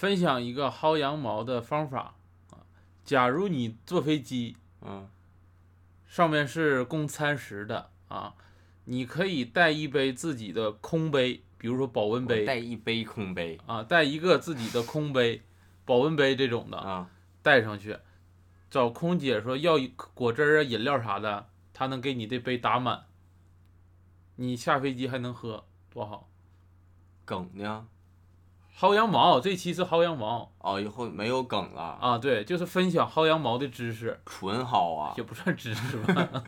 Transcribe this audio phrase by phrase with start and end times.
[0.00, 2.14] 分享一个薅羊毛的方法
[2.48, 2.64] 啊。
[3.04, 5.06] 假如你坐飞机，嗯
[6.06, 8.34] 上面是供餐食的啊，
[8.86, 15.42] 你可以带一杯自己的空杯，比如说保温杯带一杯空杯啊，带一个自己的空杯，
[15.84, 17.10] 保温杯这种的啊，
[17.42, 17.98] 带上去，
[18.70, 19.74] 找空姐说要
[20.14, 23.04] 果汁啊、饮料啥的，她能给你这杯打满，
[24.36, 26.30] 你下飞机还能喝，多好。
[27.26, 27.86] 梗呢？
[28.78, 30.50] 薅羊毛，这期是薅羊毛。
[30.58, 35.12] 哦，以后没有梗了，啊，对，就是分享薅羊毛的知识，纯薅啊。
[35.16, 36.44] 也，不算知识吧。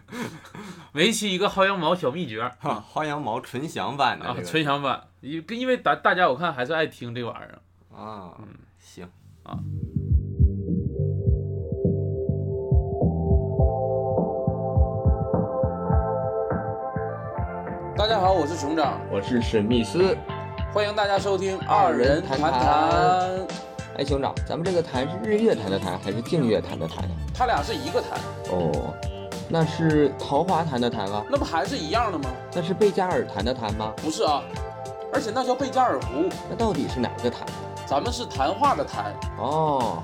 [0.92, 4.48] 每一期一个薅羊毛小秘诀哈薅羊毛纯享版的啊，这个。
[4.48, 7.58] 纯享版，因因为大大家我看还是爱听这玩意儿。
[7.94, 8.32] 啊，
[8.78, 9.06] 行。
[9.42, 9.58] 啊，
[17.94, 20.16] 大家好，我是熊掌，我是史密斯。
[20.72, 23.46] 欢迎大家收听二人谈谈谈，
[23.98, 27.10] 哎，兄长，咱们这个谈是日月谈的谈还是净月谈的谈呀？
[27.34, 28.18] 他俩是一个谈，
[28.50, 28.94] 哦，
[29.50, 31.22] 那是桃花潭的潭啊？
[31.28, 32.30] 那不还是一样的吗？
[32.54, 33.92] 那是贝加尔潭的潭吗？
[33.98, 34.40] 不是啊，
[35.12, 37.46] 而且那叫贝加尔湖，那到底是哪个谈？
[37.84, 40.02] 咱们是谈话的谈，哦，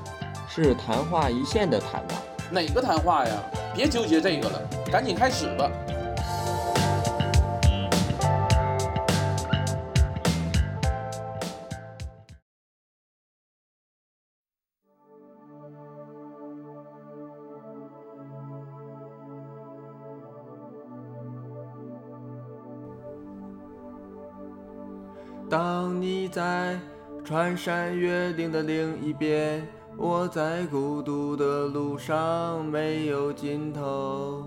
[0.50, 2.16] 是谈话一线的谈吧？
[2.50, 3.32] 哪个谈话呀？
[3.75, 4.60] 别纠结这个了，
[4.92, 5.70] 赶紧开始吧。
[25.69, 26.80] 当你在
[27.22, 34.47] 穿山越岭的另一边，我在孤独的路上没有尽头。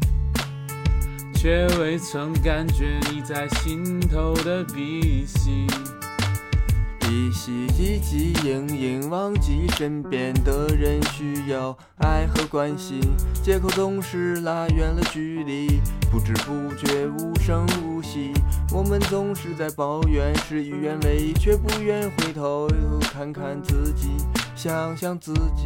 [1.41, 5.65] 却未曾感觉你在心头的鼻息。
[6.99, 13.01] 鼻息汲汲营营，忘记身边的人需要爱和关心，
[13.41, 15.81] 借口总是拉远了距离，
[16.11, 18.31] 不知不觉无声无息。
[18.71, 22.69] 我们总是在抱怨事与愿违，却不愿回头
[23.01, 24.09] 看看自己，
[24.55, 25.65] 想想自己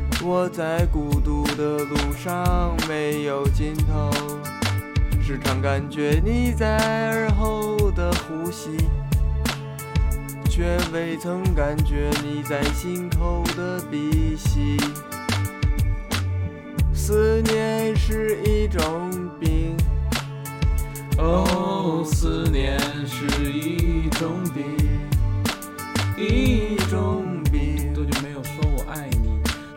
[0.23, 4.11] 我在孤独的路上没有尽头，
[5.21, 6.77] 时常感觉你在
[7.09, 8.77] 耳后的呼吸。
[10.47, 14.77] 却未曾感觉你在心口的鼻息。
[16.93, 19.75] 思念是一种病，
[21.17, 22.77] 哦，思念
[23.07, 24.63] 是一种病，
[26.17, 27.81] 一种病。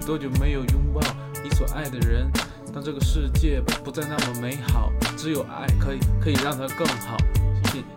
[0.07, 0.65] 多久没有？
[0.65, 1.01] 拥抱
[1.43, 2.31] 你所爱的人？
[2.73, 7.17] 当这个世界不再那么美好，只有爱可以可以让它更好。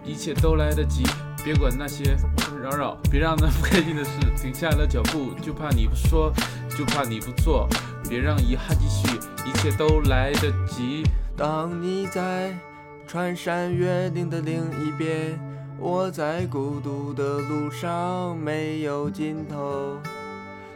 [0.04, 1.04] 一切都来得及，
[1.44, 2.18] 别管那些
[2.64, 6.34] 扰扰，别让那不开心的事停下了脚步，就怕你不说，
[6.78, 7.68] 就怕你不做，
[8.10, 11.04] 别让遗憾继续，一切都来得及。
[11.36, 12.58] 当你在
[13.06, 15.40] 穿山越岭的另一边，
[15.78, 19.98] 我在孤独的路上没有尽头，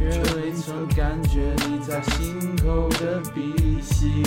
[0.00, 4.22] 却未曾感觉你在心口的鼻息。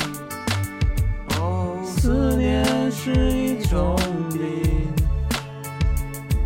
[1.40, 3.96] 哦，思念是一种
[4.32, 4.94] 病，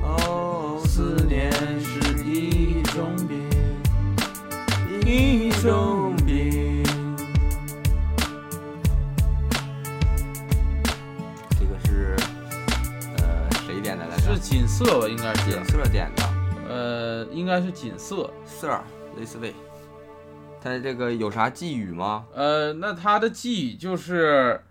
[0.02, 1.52] 哦，思念
[1.82, 3.50] 是一种病，
[5.06, 6.86] 一种病。
[11.60, 12.16] 这个是
[13.18, 14.40] 呃谁点的来着是？
[14.40, 15.08] 锦瑟吧？
[15.10, 16.24] 应该是锦，瑟点的，
[16.70, 18.32] 呃，应该是锦瑟。
[18.46, 18.70] 瑟
[19.18, 19.54] 儿雷斯卫。
[20.62, 22.25] 他这个有啥寄语吗？
[22.34, 24.64] 呃，那他的寄语就是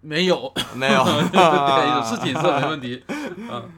[0.00, 3.04] 没有，没有， 对，是锦瑟没问题。
[3.08, 3.70] 嗯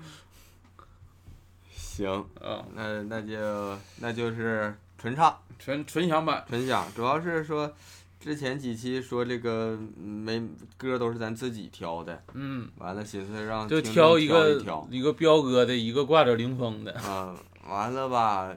[1.75, 6.44] 行，嗯，那那就那就是纯唱纯纯享版。
[6.49, 7.72] 纯享，主要是说
[8.19, 10.43] 之前几期说这个嗯没
[10.76, 14.26] 歌都是咱自己挑的，嗯，完了寻思让就挑个一
[14.62, 16.94] 挑，一个彪哥的，一个挂着凌风的。
[17.08, 17.37] 嗯，
[17.69, 18.55] 完了吧，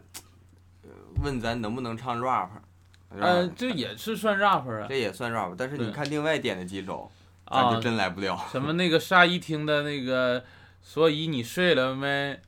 [0.84, 0.90] 呃
[1.24, 2.50] 问咱能不能唱 rap，
[3.10, 7.10] 嗯呃，这也是算 rap 啊这也算 rap，但是你看另外点的几首，
[7.50, 8.38] 咱啊就，真来不了。
[8.52, 10.44] 什么那个沙一听的那个，
[10.82, 12.40] 所以你睡了没？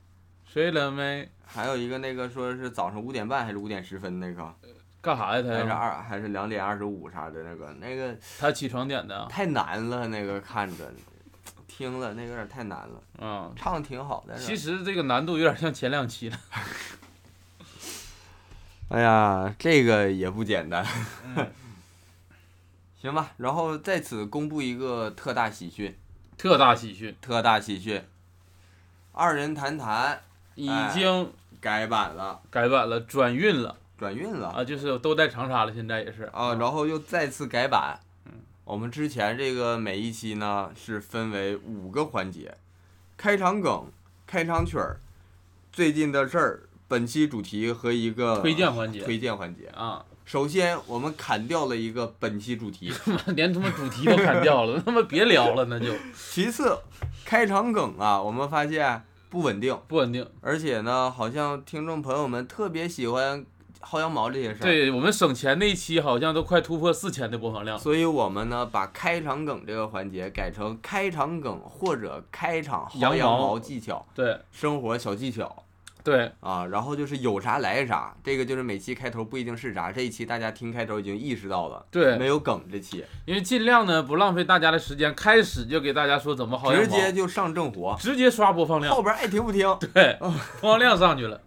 [0.44, 1.28] 睡了没？
[1.46, 4.54] 还有一个那个说是早上五点半还是五点十分那个，
[5.00, 5.42] 干啥呀？
[5.42, 9.26] 他还是二还是两点二十五啥的那个，那个他起床点的啊？
[9.28, 10.84] 太难了，那个看着
[11.80, 16.38] 听了那有点太难了，嗯，唱挺好，但是其实这个难度有点像前两期了。
[18.90, 20.84] 哎呀，这个也不简单。
[21.24, 21.50] 嗯。
[23.00, 25.96] 行吧，然后在此公布一个特大喜讯，
[26.36, 28.04] 特大喜讯，特大喜讯，
[29.12, 30.20] 二人谈谈
[30.56, 33.74] 已哎经改版了，改版了，转运了。
[33.96, 34.50] 转运了。
[34.50, 36.24] 啊，就是都在长沙了，现在也是。
[36.24, 37.98] 啊，然后又再次改版。
[38.70, 42.56] 我们之前这个每一期呢是分为五个环节：
[43.16, 43.86] 开场梗、
[44.28, 45.00] 开场曲儿、
[45.72, 49.66] 最近的事儿、本期主题和一个推荐环节推荐环节。
[49.74, 52.92] 啊，首先，我们砍掉了一个本期主题。
[53.34, 56.78] 连他妈主题都砍掉了，他妈别聊了，那就 其次，
[57.24, 60.24] 开场梗啊，我们发现不稳定，不稳定。
[60.40, 63.44] 而且呢，好像听众朋友们特别喜欢
[63.82, 64.62] 薅羊毛这些事儿。
[64.62, 67.78] 对我们省钱那一期好像都快突破四千的播放量。
[67.78, 75.64] 所以我们呢，把开场梗这个环节改成开场梗或者开场薅羊毛技巧、对生活小技巧
[76.02, 78.16] 对，啊，然后就是有啥来啥。
[78.24, 89.76] 这个就是每期开头不一定是啥，这一期大家听开头已经意识到了，对没有梗这期，因为尽量呢不浪费大家的时间，开始就给大家说怎么薅羊毛，直接就上正活，直接刷播放量后，边爱听不听。
[89.92, 91.38] 对，播放量上去了。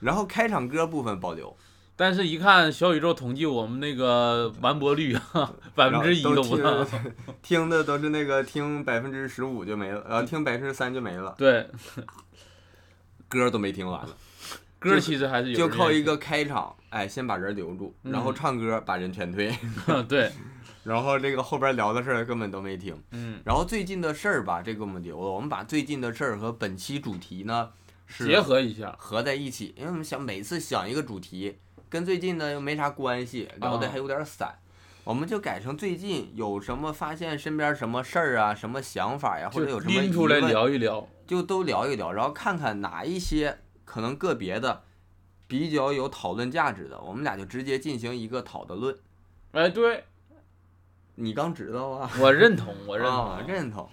[0.00, 1.56] 然后开场歌部分保留，
[1.96, 6.84] 但是，一看小宇宙统计我们那个完播率啊， 百分之一都不到。
[6.84, 11.68] 听听的都是那个听百分之十五就没了，然后听百分之三就没了，对，
[13.28, 14.16] 歌都没听完了，
[14.78, 19.52] 歌其实还是有就人靠一个开场，哎，先把人留住，然后嗯唱歌把人全推，
[20.08, 20.30] 对，
[20.84, 22.96] 然后这个后边聊的事儿根本都没听。
[23.10, 31.58] 嗯，然后最近的事儿吧，这个我们留了，我们把最近的事儿和本期主题呢是结合一下，合在一起，因为我们想每次想一个主题，
[31.88, 34.58] 跟最近呢又没啥关系，聊的啊还有点散，
[35.04, 41.08] 我们就改成最近有什么发现身边什么事儿啊，什么想法呀，或者有什么拎出来疑问，聊一聊。
[41.26, 44.84] 就都聊一聊，然后看看哪一些可能个别的
[45.46, 48.96] 比较有讨论价值的，我们俩就直接进行一个讨的论。
[49.52, 50.04] 哎，对
[51.16, 52.10] 你刚知道啊？
[52.18, 53.54] 我认同，我认啊，同。
[53.54, 53.88] 认同。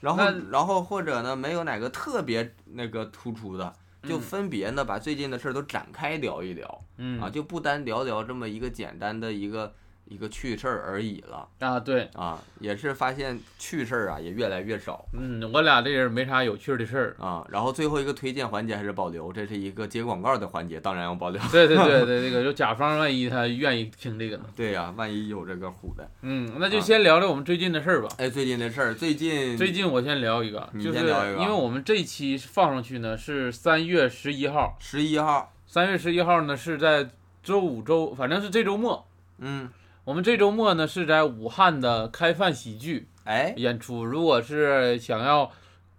[0.00, 6.84] 然后，然后或者呢，没有哪个特别那个突出的，就嗯分别呢把最近的事儿都展开聊一聊。
[6.96, 9.74] 嗯啊，就不单聊聊这么一个简单的一个
[10.10, 17.16] 一个趣事儿而已了啊，对，啊，也是发现趣事儿啊也越来越少嗯，我俩这人没啥有趣的事儿。
[17.24, 17.46] 啊。
[17.48, 21.40] 然后最后一个推荐环节还是保留，这是一个接广告的环节，当然要保留。
[21.52, 24.44] 对对对对，这个就甲方万一他愿意听这个呢。
[24.56, 26.10] 对呀、万一有这个虎的。
[26.22, 28.08] 嗯，那就先聊聊我们最近的事儿吧。
[28.18, 37.08] 哎，最近的事儿，最近最近我先聊一个，你就是先聊一个因为我们这期放上去呢是三月十一号，十一号，三月十一号呢是在
[37.42, 39.06] 周五周，反正是这周末。
[39.38, 39.70] 嗯，
[40.10, 44.04] 我们这周末呢是在武汉的开饭喜剧哎，演出。
[44.04, 45.52] 如果是想要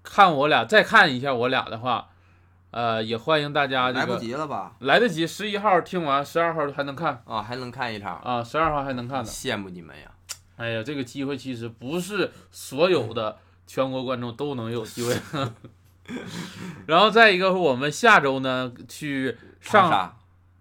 [0.04, 2.10] 看我俩再看一下我俩的话，
[2.72, 4.74] 呃，也欢迎大家这来不个及了吧？
[4.80, 5.26] 来得及。
[5.26, 9.24] 十一号听完，十二号还能看啊，还能看一场，啊，十二号还能看呢。
[9.24, 10.12] 羡慕你们呀！
[10.58, 15.16] 哎呀，这个机会其实不是所有的全国观众都能有机会。
[16.86, 20.18] 然后再一个，我们下周呢去上长沙，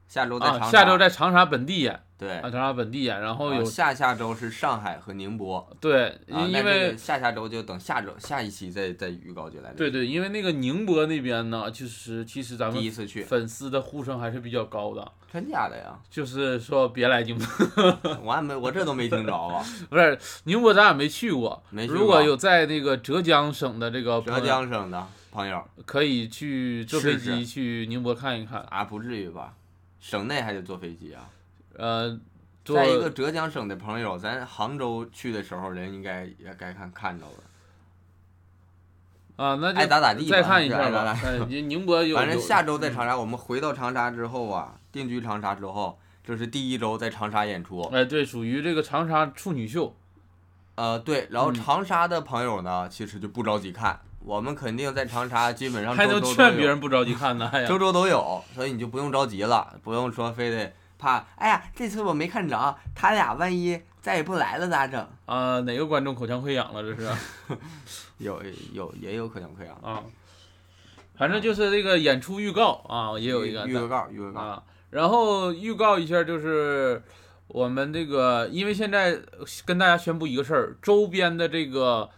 [0.06, 9.72] 下周在长啊，沙，下周在长沙本地演，对，啊，长沙本地演，然后有啊下下周是上海和宁波，对，啊因为个下下周就等下周下一期再再预告就来。
[9.72, 15.98] 对，对，因为那个宁波那边呢，就是其实咱们第一次去，粉丝的呼声还是比较高的，真假的呀？
[16.10, 19.64] 就是说别来宁波， 我还没我这都没听着啊。
[19.88, 29.54] 不是宁波咱俩没去过，没去过如果有在那个浙江省的这个朋浙友江省的朋友可以去坐飞机去宁波看一看，啊，不至于吧？
[30.00, 31.28] 省内还得坐飞机啊？
[31.80, 32.20] 呃，
[32.62, 37.32] 坐再一个浙江省的朋友，咱杭州去的时候，人应该也该看看着了。
[39.36, 41.26] 啊，那就爱咋咋地吧再看一下是爱咋吧咋。
[41.26, 47.80] 哎 宁宁波有，反正下周在长沙，我们回到长沙之后啊，定居长沙之后，这是第一周在长沙演出。
[47.92, 49.96] 哎，对，属于这个长沙处女秀。
[50.74, 57.50] 呃，对，然后嗯长沙的朋友呢，其实就不着急看，我们肯定在长沙基本上还能劝别人不着急看呢？
[57.66, 65.08] 周，周都有，所以你就不用着急了，不用说非得怕，哎呀，这次我没看着，他俩万一再也不来了咋整？
[65.24, 66.82] 啊，哪个观众口腔溃疡了？
[66.82, 67.10] 这是
[68.18, 68.42] 有
[68.72, 69.74] 有也有口腔溃疡。
[69.82, 70.04] 啊，
[71.16, 77.02] 反正就是这个演出预告啊，也有一个预预告，预告，啊，然后预告一下就是
[77.48, 79.18] 我们这个，因为现在
[79.64, 82.08] 跟大家宣布一个事儿，周边的这个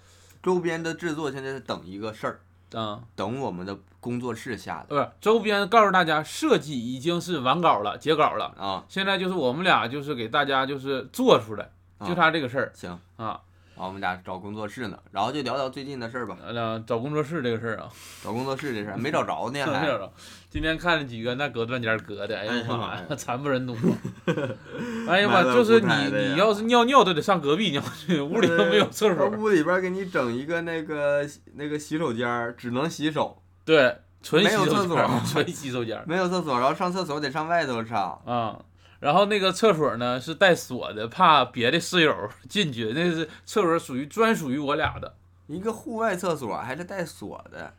[0.42, 2.40] 周边的制作现在是等一个事儿，
[2.74, 8.84] 啊，等我们的工作室下的不是周边告诉大家设计已经是完稿了，截稿了，啊。
[8.88, 13.40] 现在就是我们俩就是给大家就是做出来，啊就差这个事儿行，啊，
[13.74, 16.36] 啊，我们俩找工作室呢，然后就聊聊最近的事儿吧。
[16.50, 17.88] 聊，找工作室这个事儿啊，
[18.22, 20.10] 找工作室这事儿没找着呢， 没还有了。
[20.50, 23.96] 今天看了几个那隔断间隔的，哎呀妈妈呀，惨不忍睹啊！
[25.08, 29.28] 哎呀妈，就是你你要是尿尿都得上隔壁尿去，屋里都没有厕所。
[29.30, 38.20] 屋里边给你整一个那个那个洗手间儿，只能洗手，对，纯洗没有厕手间儿，所纯洗手间儿没有厕所，然后上厕所得上外头上。
[38.26, 38.58] 啊。
[39.02, 42.92] 然后那个厕所呢是带锁的，怕别的室友进去。
[42.94, 45.16] 那是厕所属于专属于我俩的，
[45.48, 47.74] 一个户外厕所还是带锁的，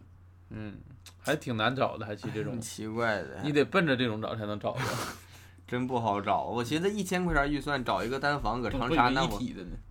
[0.50, 0.76] 嗯，
[1.22, 4.82] 还挺难找的，还去这种，奇怪的，你得奔着这种找才能找着。
[5.66, 6.44] 真不好找。
[6.44, 9.42] 我寻思一千块钱预算找一个单房搁长沙，那我。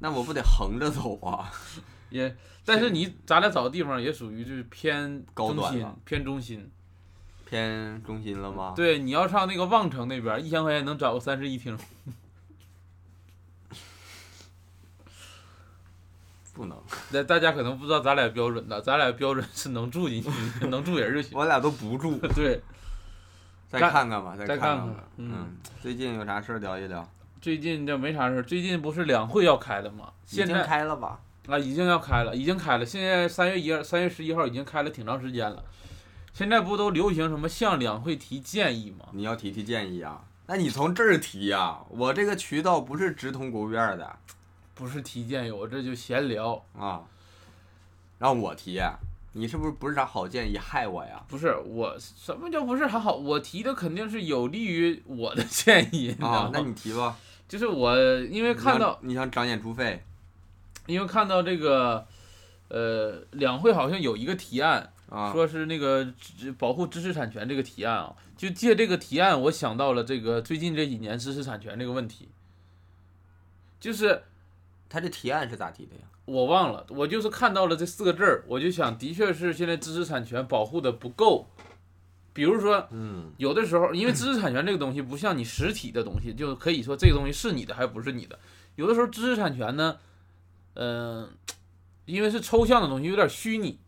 [0.01, 1.51] 那我不得横着走啊？
[2.11, 6.71] 也，但是你咱俩找的地方也属于就是偏高端了，偏中心。
[7.53, 8.73] 偏中心了吗？
[8.75, 11.77] 对，你要上那个望城那边，一千块钱能找个三室一厅。
[16.55, 16.79] 不能，
[17.11, 20.31] 那大家可能不知道咱俩标准的，咱俩标准是能住进去，
[20.69, 21.37] 能住人就行。
[21.37, 22.59] 我俩都不住， 对，
[23.69, 24.89] 再看看吧，再再看看。
[25.19, 27.07] 嗯嗯，最近有啥事儿聊一聊？
[27.43, 30.11] 最近这没啥事儿，最近不是两会要开的吗？
[30.31, 31.21] 已经现在开了吧？
[31.49, 32.87] 啊，已经要开了，已经开了。
[32.87, 35.63] 现在三月一、三月十一号已经开了挺长时间了。
[36.33, 39.07] 现在不都流行什么向两会提建议吗？
[39.13, 40.25] 你要提提建议啊？
[40.47, 44.19] 那你从这儿提呀、我这个渠道不是直通国务院的
[44.75, 46.65] 不是提建议，我这就闲聊。
[46.79, 47.03] 啊，
[48.19, 48.81] 让我提，
[49.33, 51.23] 你是不是不是啥好建议，害我呀？
[51.29, 53.15] 不是我什么叫不是还好？
[53.15, 56.17] 我提的肯定是有利于我的建议？
[56.21, 57.17] 啊那你提吧。
[57.47, 60.03] 就是我因为看到，你想你想涨演出费
[60.87, 62.07] 因为看到这个，
[62.69, 65.31] 呃，两会好像有一个提案，啊？
[65.31, 72.31] 说是那个知保护知识产权这个提案啊，就借这个提案，我想到了这个最近这几年知识产权这个问题，
[73.79, 74.23] 就是
[74.89, 76.03] 他这提案是咋提的呀？
[76.25, 81.49] 我忘了，我就是看到了这四个字儿，我就想，的确是现在知识产权保护的不够。
[82.33, 88.39] 比如说，嗯有的时候，因为知识产权这个东西不像你实体的东西，就可以说这个东西是你的还不是你的。
[88.77, 89.99] 有的时候知识产权呢，
[90.75, 91.29] 嗯、
[92.07, 93.79] 因为是抽象的东西，有点虚拟。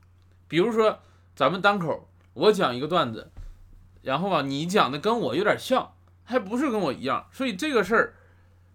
[0.46, 1.00] 比如说
[1.34, 3.30] 咱们单口，我讲一个段子，
[4.02, 8.14] 然后吧，你讲的跟我有点像，还不是跟我一样，所以这个事儿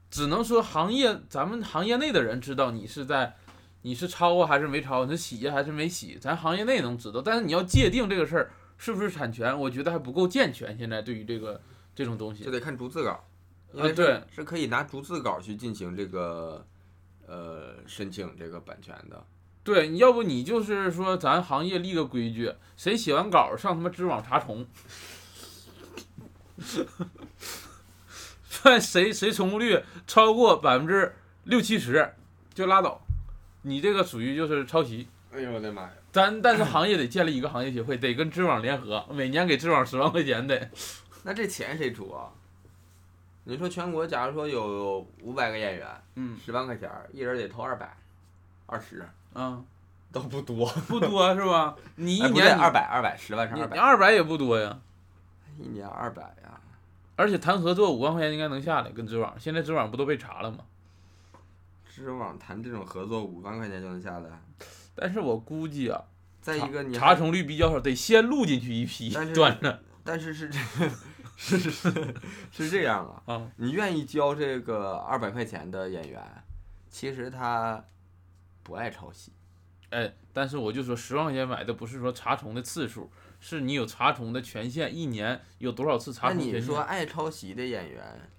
[0.10, 3.36] 只能说行业咱们行业内的人知道你是在
[3.84, 10.78] 你是抄啊还是没抄，你是洗呀还是没洗，咱行业内能知道，但是你要界定这个事儿是不是产权，我觉得还不够健全。
[10.78, 11.62] 现在对于这个
[11.96, 13.24] 这种东西就，得看逐字稿，
[13.72, 16.66] 因为是啊对是可以拿逐字稿去进行这个
[17.26, 19.26] 呃申请这个版权的。
[19.70, 24.66] 对，你要不你就是说咱行业立个规矩，谁写完稿上他妈知网查重，
[28.50, 32.16] 看 谁谁重复率超过百分之六七十
[32.52, 33.00] 就拉倒，
[33.62, 35.08] 你这个属于就是抄袭。
[35.32, 35.92] 哎呦我的妈呀！
[36.12, 40.72] 咱但是行业得建立一个行业协会，得跟知网联合，每年给知网十万块钱得。
[41.22, 42.34] 那这钱谁出啊？
[43.44, 47.96] 你说全国假如说有五百个演员，嗯十万块钱，一人得投二百，
[48.66, 49.08] 二十
[49.40, 49.62] 啊，
[50.12, 50.68] 都不多。
[50.88, 51.76] 不多是吧？
[51.96, 54.80] 你一年二百，二百，十万是你二百，二百也不多呀。
[55.58, 56.60] 一年二百呀。
[57.16, 60.60] 而且谈合作五万块钱应该能下来，跟知网，现在知网不都被查了吗？
[61.86, 64.30] 知网谈这种合作五万块钱就能下来，
[64.96, 66.02] 但是我估计啊，
[66.42, 70.58] 再一个你查重率比较少，得先录进去一批但是 端着但是是这
[71.36, 72.16] 是是是
[72.52, 73.52] 是这样啊，啊。
[73.58, 76.24] 你愿意交这个二百块钱的演员，
[76.90, 77.84] 其实他
[78.70, 79.34] 不爱抄袭。
[79.90, 86.68] 哎，但是我就说十万块钱买的不是说查重的次数，是你有查重的权限，一年有多少次查那你重权限？
[86.68, 88.30] 说爱抄袭的演员，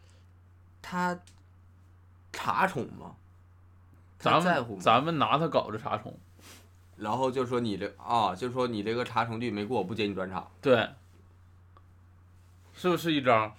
[0.80, 1.18] 他
[2.32, 3.16] 查重吗？
[4.20, 4.64] 他咱？
[4.64, 6.16] 们咱们拿他稿子查重，
[6.96, 10.48] 然后就说你这啊，就说你这个查重率没过，我不接你专场。
[10.62, 10.88] 对，
[12.76, 13.56] 是不是一招？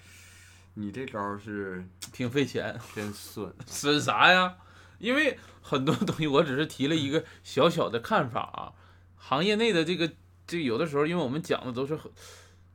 [0.74, 3.54] 你这招是挺费钱，真损。
[3.66, 4.56] 损啥呀？
[5.02, 8.72] 因为很多东西我只是提了一个小小的看法啊，
[9.16, 10.10] 行业内的这个
[10.46, 12.10] 这有的时候，因为我们讲的都是很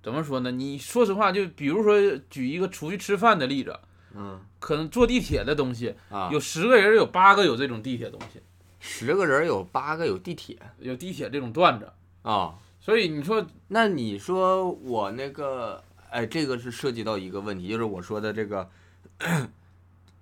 [0.04, 0.52] 怎么说呢？
[0.52, 3.80] 你说实话，就比如说举一个出去吃饭的例子，
[4.14, 8.42] 嗯可能坐地铁的东西，啊，有十个人有八个有这种地铁东西，
[8.82, 11.92] 十个人有八个有地铁有地铁这种段子，
[12.24, 12.56] 啊。
[12.80, 18.70] 所以你说那你说我那个，哎，这个是涉及到一个问题，就是我说的这个，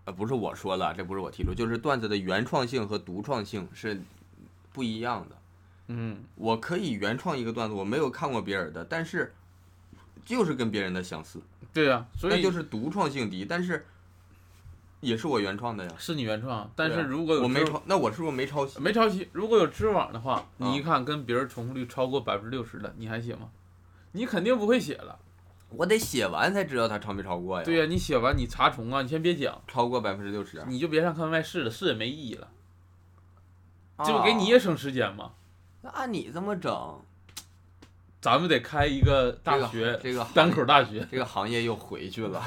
[0.05, 4.01] 呃，不是我说了，这不是我提出，就是段子的原创性和独创性是
[4.71, 5.35] 不一样的。
[5.88, 9.33] 嗯，我可以原创一个段子，我没有看过别人的，但是
[10.24, 11.39] 就是跟别人的相似，
[11.74, 13.85] 对呀、所那以就是独创性低，但是
[15.01, 15.91] 也是我原创的呀。
[15.97, 18.79] 是你原创，但是如果有知我没抄，那我是不是没抄袭？
[18.79, 23.50] 没抄袭，如果有知网的话，啊你一看跟别人重复率超过百分之六十的，你还写吗？
[24.13, 25.19] 你肯定不会写了。
[25.69, 27.63] 我得写完才知道他超没超过呀。
[27.65, 32.48] 对呀、你写完你查重啊，你先别讲，超过百分之六十，你就别上课外试了，试也没意义了，
[34.00, 35.34] 这不啊给你也省时间吗？
[35.81, 37.01] 那按你这么整，
[38.22, 41.07] 咱们得开一个大这个学，这个单口大学。
[41.12, 42.41] 这个行业又回去了，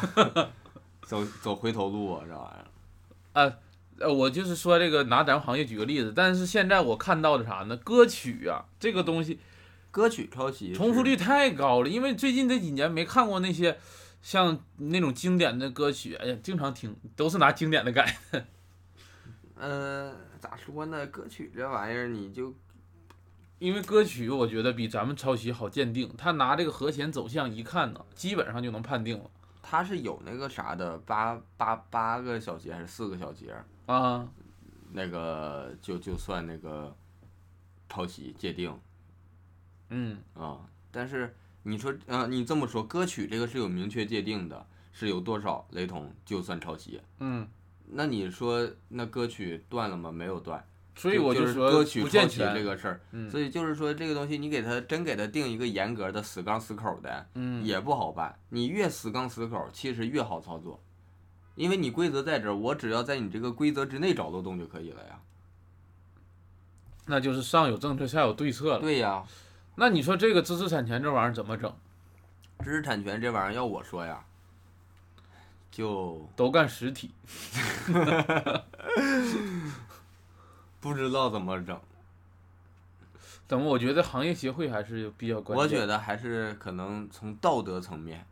[1.07, 3.59] 走走回头路啊，这玩意儿。
[4.01, 7.77] 呃，我就是说这个拿咱们行业举个例子，但是现在我看到的啥呢？
[7.77, 9.39] 歌曲啊，这个东西
[9.91, 13.79] 歌曲抄袭重复率太高了，因为最近这几年没看过那些
[14.21, 18.19] 像那种经典的歌曲，哎呀，经常听都是拿经典的改。
[19.55, 21.07] 呃，咋说呢？
[21.07, 22.55] 歌曲这玩意儿，你就
[23.59, 29.31] 因为歌曲我觉得比咱们抄袭好鉴定，他拿这个和弦走向一看呢，基本上就能判定了
[29.63, 33.55] 他是有那个啥的，八八八个小节还是四个小节，
[33.87, 34.29] 啊。
[34.91, 36.97] 那个就就算那个
[37.91, 38.75] 抄袭界定
[39.91, 40.59] 嗯，啊。
[40.91, 47.01] 但是你说，呃，你这么说，歌曲这个是有明确界定的，是有多少雷同就算抄袭。
[47.19, 47.47] 嗯，
[47.87, 50.11] 那你说那歌曲断了吗？
[50.11, 50.65] 没有断。
[50.97, 52.55] 所以我就说歌曲不抄袭健全。
[52.55, 58.37] 这个事儿，嗯所以就是说这个东西，你给他真给他定一个严格的死杠死口的，嗯，也不好办。
[58.49, 60.83] 你越死杠死口，其实越好操作，
[61.55, 65.21] 因为你规则在这儿，我只要在你这个规则之内找漏洞就可以了呀。
[67.07, 68.81] 那就是上有政策，下有对策了。
[68.81, 69.25] 对呀，
[69.81, 71.73] 那你说这个知识产权这玩意儿怎么整？
[72.65, 74.25] 知识产权这玩意儿要我说呀，
[75.71, 77.13] 就都干实体。
[80.81, 81.81] 不知道怎么整。
[83.47, 83.65] 怎么？
[83.67, 85.63] 我觉得行业协会还是比较关键。
[85.63, 88.27] 我觉得还是可能从道德层面，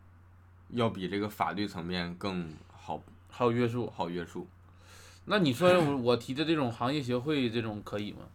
[0.71, 3.89] 要比这个法律层面更好还有约束。
[3.95, 4.49] 好约束。
[5.27, 8.27] 那你说我我提的这种行业协会这种可以吗？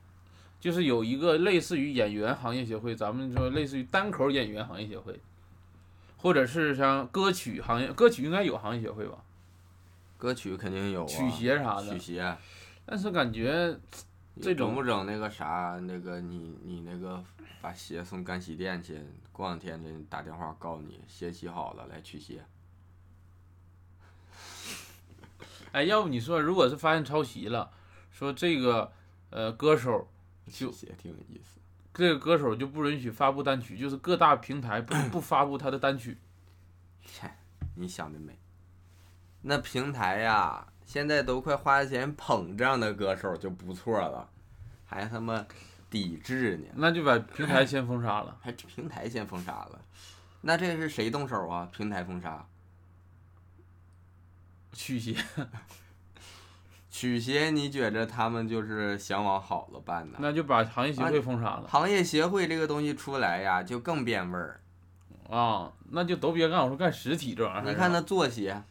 [0.62, 5.20] 就是有一个类似于演员行业协会，咱们说类似于单口演员行业协会，
[6.18, 9.18] 或者是像歌曲行业，歌曲应该有行业协会吧？
[10.20, 12.38] 歌曲肯定有、啊，曲协啥的曲协。
[12.86, 13.76] 但是感觉
[14.40, 17.24] 这种整不整那个啥，那个你你那个
[17.60, 22.46] 把鞋送干洗店去，过两天人打电话告你鞋洗好了来取鞋。
[25.74, 27.72] 哎，要不你说，如果是发现抄袭了，
[28.12, 28.92] 说这个
[29.32, 30.08] 呃歌手
[30.48, 31.60] 就取鞋挺有意思。
[31.94, 36.18] 这个歌手就不允许发布单曲，就是各大平台不 不发布他的单曲。
[37.06, 37.30] 切，
[37.76, 38.38] 你想的美。
[39.42, 44.30] 那平台呀，现在都快花钱捧这样的歌手就不错了，
[44.86, 45.46] 还他妈
[45.90, 48.38] 抵制呢，那就把平台先封杀了。
[48.42, 49.82] 还平台先封杀了。
[50.42, 51.70] 那这是谁动手啊？
[51.76, 52.48] 平台封杀。
[54.74, 55.18] 曲协，
[56.92, 60.18] 曲协，你觉着他们就是想往好了办呢？
[60.20, 64.62] 那就把行业协会封杀了行业协会这个东西出来呀，就更变味儿。
[65.30, 67.72] 啊、那就都别干，我说干实体这玩意儿。
[67.72, 68.62] 你看那做鞋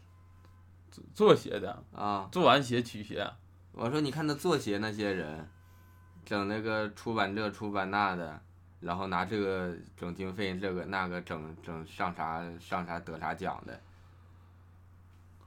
[1.14, 3.26] 做鞋的，啊，做完鞋取鞋，
[3.72, 5.48] 我说你看那做鞋那些人，
[6.22, 8.38] 整那个出版这出版那的，
[8.80, 13.80] 然后拿这个整经费，这个那个整整上啥上啥得啥奖的，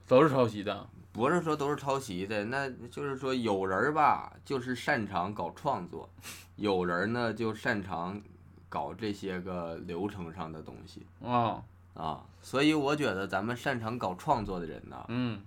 [0.07, 0.87] 都是抄袭的。
[1.11, 6.09] 不是说都是抄袭的，那就是说有人儿吧，就是擅长搞创作，
[6.57, 8.19] 有人呢就擅长
[8.67, 11.63] 搞这些个流程上的东西啊，
[11.93, 12.23] 啊。
[12.41, 15.39] 所以我觉得咱们擅长搞创作的人呢，嗯，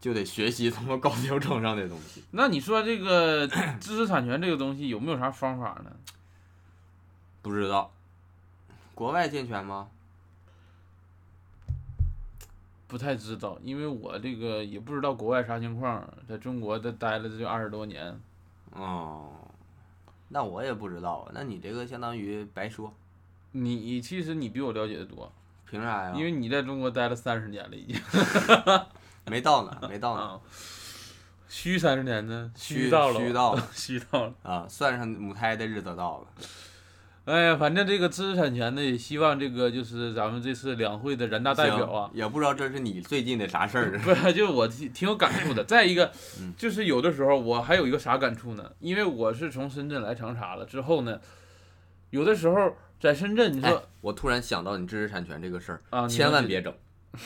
[0.00, 2.24] 就得学习怎么搞流程上的东西。
[2.30, 3.46] 那你说这个
[3.78, 5.92] 知识产权这个东西有没有啥方法呢？
[7.42, 7.92] 不知道，
[8.94, 9.88] 国外健全吗？
[12.88, 18.18] 不太知道，因为我这个也不知道国外啥情况，在中国这待了这就二十多年。
[18.72, 19.30] 哦，
[20.28, 21.30] 那我也不知道啊。
[21.34, 22.92] 那你这个相当于白说，
[23.52, 25.30] 你其实你比我了解的多，
[25.70, 26.12] 凭啥呀？
[26.16, 28.00] 因为你在中国待了三十年了，已经。
[29.30, 30.40] 没到呢，没到呢， 啊，
[31.46, 32.50] 虚三十年呢？
[32.56, 34.34] 虚到了，虚到了 虚到了。
[34.42, 36.26] 啊，算上母胎的日子到了。
[37.28, 43.98] 哎呀，反正这个知识产权呢，也希望这个就是咱们这次两会的人大代表啊，也不知道这是你最近的啥事儿。
[44.00, 45.62] 不是，就我挺挺有感触的。
[45.68, 46.10] 再一个
[46.40, 48.72] 嗯，就是有的时候我还有一个啥感触呢？
[48.80, 51.20] 因为我是从深圳来长沙了之后呢，
[52.08, 56.72] 有的时候在深圳，你哎说，我突然想到你知识产权这个事儿，啊，千万别整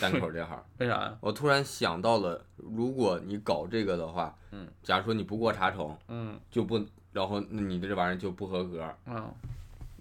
[0.01, 0.61] 单口这行。
[0.79, 1.17] 为啥呀？
[1.21, 9.33] 我突然想到了，如果你搞这个的话，嗯，假如说你不过查重，嗯就不，然后那你这玩意儿就不合格，啊，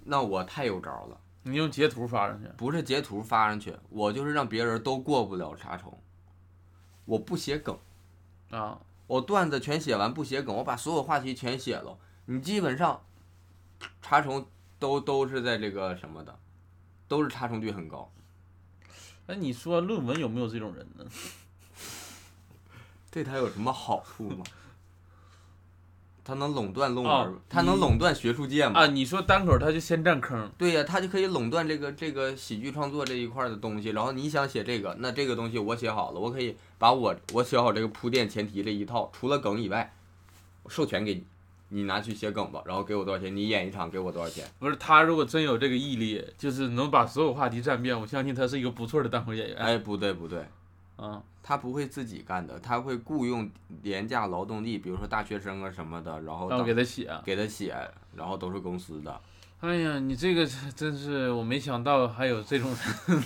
[0.04, 1.20] 那我太有招了。
[1.44, 6.00] 你用截图发上去，不是截图发上去，我就是让别人都过不了查重。
[7.06, 7.78] 我不写梗，
[8.52, 13.02] 啊，我段子全写完不写梗，我把所有话题全写了，你基本上
[14.02, 14.46] 查重
[14.78, 16.38] 都都是在这个什么的，
[17.08, 18.12] 都是查重率很高。
[19.28, 21.06] 哎，你说论文有没有这种人呢？
[23.10, 24.46] 对他有什么好处吗？
[26.32, 28.80] 他能垄断论文，哦他能垄断学术界吗？
[28.80, 33.90] 啊，你说单口他就先占坑，对呀、他就可以垄断这个这个喜剧创作这一块的东西。
[33.90, 39.94] 然后你想写这个，那这个东西我写好了，我可以把我我写好这个铺垫前提这一套，除了梗以外，
[40.64, 41.24] 我授权给你，
[41.68, 43.36] 你拿去写梗吧，然后给我多少钱？
[43.36, 44.46] 你演一场给我多少钱？
[44.58, 49.58] 不是他如果真有这个毅力，就是能把所有话题占遍，我相信他是一个不错的单口演员。
[49.58, 50.46] 哎，不对不对，
[51.02, 53.50] 啊，他不会自己干的，他会雇佣
[53.82, 57.12] 廉价劳动力，比如说大学生啊什么的，然后给他写。
[57.26, 57.76] 给他写，
[58.16, 59.20] 然后都是公司的。
[59.62, 62.70] 哎呀，你这个真是我没想到还有这种
[63.08, 63.24] 人，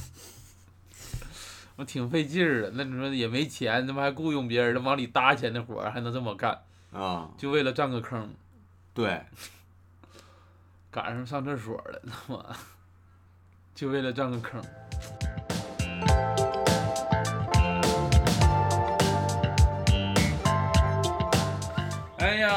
[1.76, 2.70] 我挺费劲儿的。
[2.74, 8.30] 那你说也没钱，他妈还雇佣别人，往里搭钱的活儿还能这么干，啊、就为了占个坑，
[8.92, 9.22] 对，
[10.90, 12.44] 赶上上厕所了，他妈，
[13.74, 14.62] 就为了占个坑。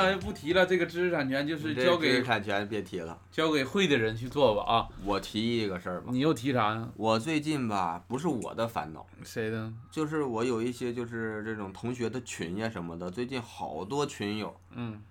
[0.08, 3.20] 哎呀，不提了，这个知识产权就是交给知识产权别提了。
[3.30, 4.88] 交给会的人去做吧啊！
[5.04, 6.88] 我提议一个事儿吧，你又提啥呀？
[6.96, 9.70] 我最近吧，不是我的烦恼，谁的？
[9.92, 15.02] 就是我有一些就是这种同学的群呀什么的，最近好多群友，嗯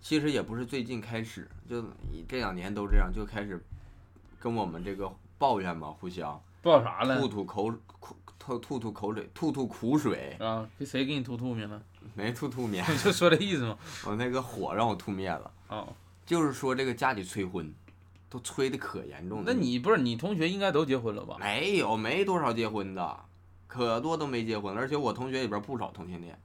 [0.00, 1.84] 其实也不是最近开始，就
[2.28, 3.60] 这两年都这样，就开始
[4.38, 7.26] 跟我们这个抱怨嘛，互相报啥了吐？
[7.26, 11.82] 吐口苦吐吐吐口水，吐吐苦水，啊，给谁给你吐吐灭了？
[12.14, 13.76] 没吐吐灭， 就说这意思嘛。
[14.06, 15.50] 我那个火让我吐灭了。
[15.68, 15.86] 哦，
[16.24, 17.72] 就是说这个家里催婚，
[18.28, 19.44] 都催的可严重了。
[19.46, 21.36] 那你不是你同学应该都结婚了吧？
[21.38, 23.18] 没有没多少结婚的，
[23.66, 26.38] 可多都没结婚，而且我同学里边不少同性恋，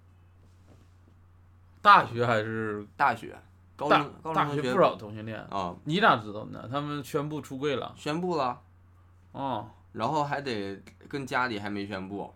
[1.82, 3.38] 大学还是大学、
[3.76, 5.40] 高大中、高中大同学学不少同性恋？
[5.46, 6.68] 啊，你咋知道呢？
[6.70, 7.94] 他们宣布出柜了。
[7.98, 8.62] 宣布了，
[9.32, 12.34] 哦，然后还得跟家里还没宣布，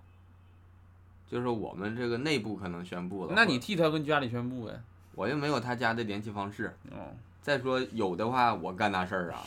[1.29, 3.33] 就是我们这个内部可能宣布了。
[3.35, 4.81] 那你替他跟家里宣布呗。
[5.13, 9.43] 我又没有他家的联系方式，哦，再说有的话我干那事儿啊，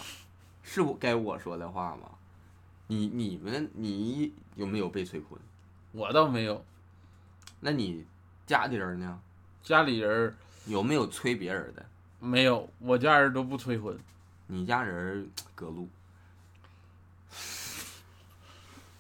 [0.63, 2.11] 是我该我说的话吗？
[2.89, 5.39] 你你们你有没有被催婚？
[5.93, 6.65] 我倒没有，
[7.61, 8.05] 那你
[8.47, 9.21] 家里人呢？
[9.63, 10.35] 家里人
[10.67, 11.87] 有没有催别人的？
[12.19, 13.97] 没有，我家人都不催婚。
[14.49, 15.89] 你家人隔路，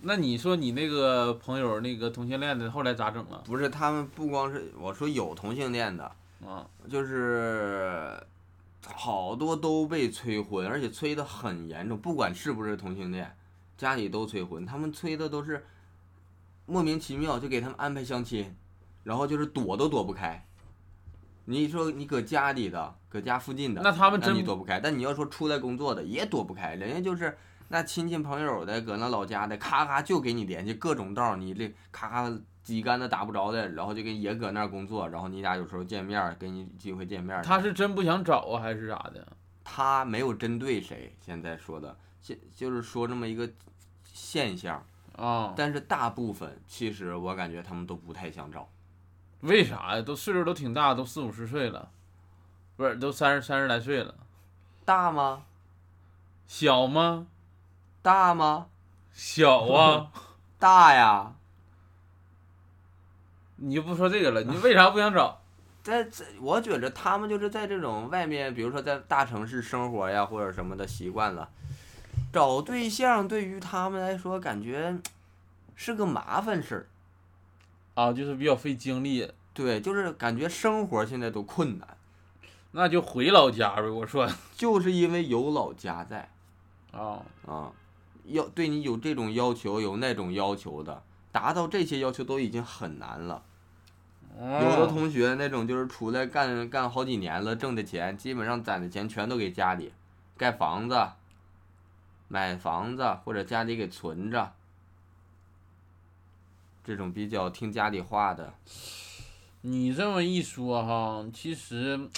[0.03, 3.43] 那你说你那个朋友那个同性恋的后来咋整了？
[3.45, 6.05] 不是他们不光是我说有同性恋的，
[6.47, 8.19] 啊，就是
[8.87, 13.37] 好多都被催婚，而且催得很严重，不管是不是同性恋，
[13.77, 15.67] 家里都催婚，他们催的都是
[16.65, 18.57] 莫名其妙就给他们安排相亲，
[19.05, 20.47] 然后就是躲都躲不开。
[21.45, 27.37] 你说你搁家里的，搁家附近的，那他们真你躲不开，但你要说出来工作的也躲不开，人家就是
[27.73, 37.45] 那亲戚朋友的，搁那老家的，咔咔就给你联系各种道儿，你这咔咔几竿子打不着的，然后就给也搁那儿工作，然后你俩有时候见面儿，给你机会见面儿。
[37.45, 39.25] 他是真不想找啊，还是咋的？
[39.63, 43.49] 他没有针对谁，现在说的，现就是说这么一个
[44.03, 48.69] 现象，啊，但是大部分其实我感觉他们都不太想找。
[49.43, 50.03] 为啥呀？
[50.03, 51.93] 都岁数都挺大，都四五十岁了，
[52.75, 54.13] 不是都三十三十来岁了，
[54.85, 55.45] 大吗？
[56.49, 57.29] 小吗？
[58.03, 58.67] 大吗？
[59.13, 60.11] 小啊，
[60.59, 61.35] 大呀！
[63.57, 65.41] 你就不说这个了，你为啥不想找？
[65.83, 71.49] 在这，我觉着他们就是在这种外面，比如说在大城市生活呀，或者什么的习惯了，
[72.33, 74.99] 找对象对于他们来说，感觉
[75.75, 76.87] 是个麻烦事儿。
[77.95, 81.89] 啊，就是比较费精力，对，就是感觉生活现在都困难，
[82.73, 83.83] 那就回老家呗。
[83.89, 86.31] 我说 就是因为有老家在
[86.93, 87.73] 啊，啊，
[88.25, 91.03] 要对你有这种要求，有那种要求的，
[91.33, 93.45] 达到这些要求都已经很难了。
[94.39, 99.93] 有的哦同学那种就是出来干干好几年了，挣的钱基本上攒的钱全都给家里
[100.37, 101.09] 盖房子、
[102.29, 104.53] 买房子或者家里给存着，
[106.85, 108.55] 这种比较听家里话的
[109.63, 112.09] 你这么一说哈，其实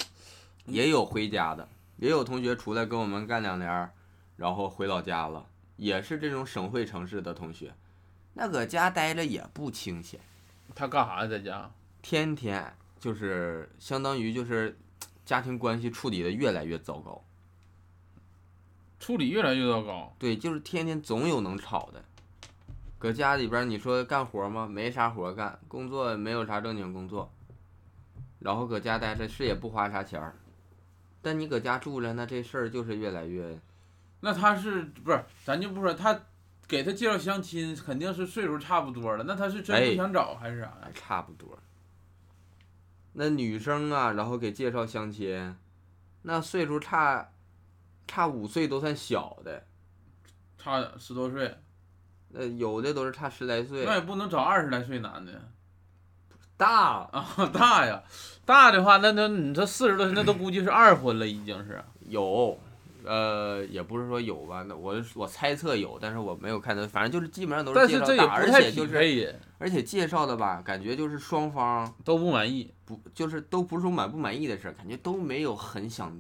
[0.66, 3.90] 也有回家的，也有同学出来跟我们干两年，
[4.36, 5.44] 然后回老家了，
[5.82, 7.74] 也是这种省会城市的同学，
[8.34, 10.20] 那搁家待着也不清闲。
[10.76, 11.68] 他干啥呀，在家？
[12.00, 14.78] 天天就是相当于就是
[15.24, 17.20] 家庭关系处理的越来越糟糕。
[19.00, 20.14] 处理越来越糟糕。
[20.20, 22.04] 对，就是天天总有能吵的。
[22.96, 24.68] 搁家里边儿，你说干活吗？
[24.68, 27.28] 没啥活干，工作没有啥正经工作。
[28.38, 30.36] 然后搁家待着是也不花啥钱儿，
[31.20, 33.58] 但你搁家住着，那这事儿就是越来越
[34.24, 35.24] 那他是不是？
[35.44, 36.18] 咱就不说他
[36.68, 39.24] 给他介绍相亲，肯定是岁数差不多了。
[39.24, 40.88] 那他是真哎不想找还是啥呀？
[40.94, 41.58] 差不多。
[43.14, 45.56] 那女生啊，然后给介绍相亲，
[46.22, 47.32] 那岁数差
[48.06, 49.66] 差五岁都算小的，
[50.56, 51.58] 差十多岁，
[52.28, 53.94] 那有的都是差十来岁那。
[53.94, 55.32] 也不能找二十来岁男的
[56.56, 58.02] 大啊，大呀，
[58.44, 61.82] 大的话，那那你这四十多岁，那都估计是二婚了，已经是。
[62.06, 62.58] 有，
[63.04, 72.72] 呃，也不是说有吧，那我我猜测有，但是我没有看到，反正就是基本上都是介绍大，而且就是而且介绍的吧，感觉就是双方都不满意。
[72.84, 76.14] 不就是都不是说满不满意的事儿，感觉都没有很想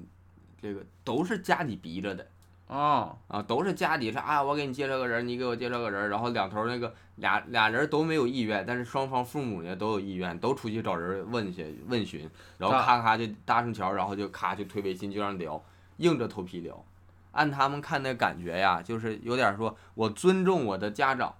[0.60, 2.26] 这个，都是家里逼着的
[2.68, 15.62] 啊，啊，都是家里说啊，我给你介绍个人，你给我介绍个人，然后两头那个俩俩人都没有意愿，但是双方父母呢都有意愿，都出去找人问去问询，然后咔咔就搭上桥，然后就咔就推微信就让聊，
[16.02, 16.84] 硬着头皮聊。
[17.30, 21.34] 按他们看那感觉呀，就是有点说我尊重我的家长，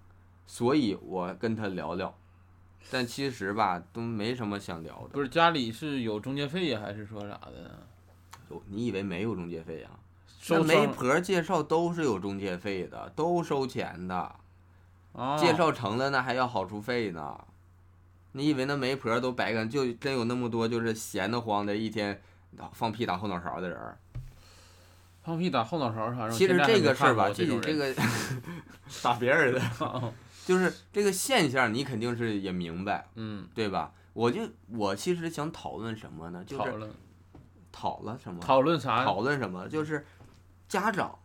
[0.47, 2.15] 所以我跟他聊聊。
[2.91, 5.09] 但其实吧，都没什么想聊的。
[5.13, 7.71] 不是家里是有中介费呀，还是说啥的呢？
[8.49, 9.91] 有你以为没有中介费呀？
[10.41, 14.35] 收那媒婆介绍都是有中介费的，都收钱的。
[15.13, 17.39] 啊，介绍成了那还要好处费呢。
[18.33, 19.69] 你以为那媒婆都白干？
[19.69, 22.21] 就真有那么多就是闲得慌的，一天
[22.73, 23.99] 放屁打后脑勺的人儿？
[25.23, 26.29] 放屁打后脑勺啥？
[26.29, 27.95] 其实这个事儿吧，这这这个
[29.03, 29.61] 打别人的，
[30.45, 33.93] 就是这个现象，你肯定是也明白，嗯，对吧？
[34.13, 36.45] 我就我其实想讨论什么呢？
[36.45, 36.91] 就是讨论
[37.71, 38.41] 讨论什么？
[38.41, 39.05] 讨论啥？
[39.05, 39.69] 讨论什么？
[39.69, 40.05] 就是
[40.69, 41.19] 家长，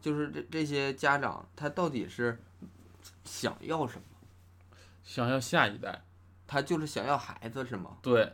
[0.00, 2.42] 就是这这些家长，他到底是
[3.24, 4.04] 想要什么？
[5.04, 6.02] 想要下一代，
[6.46, 7.98] 他就是想要孩子是吗？
[8.00, 8.32] 对。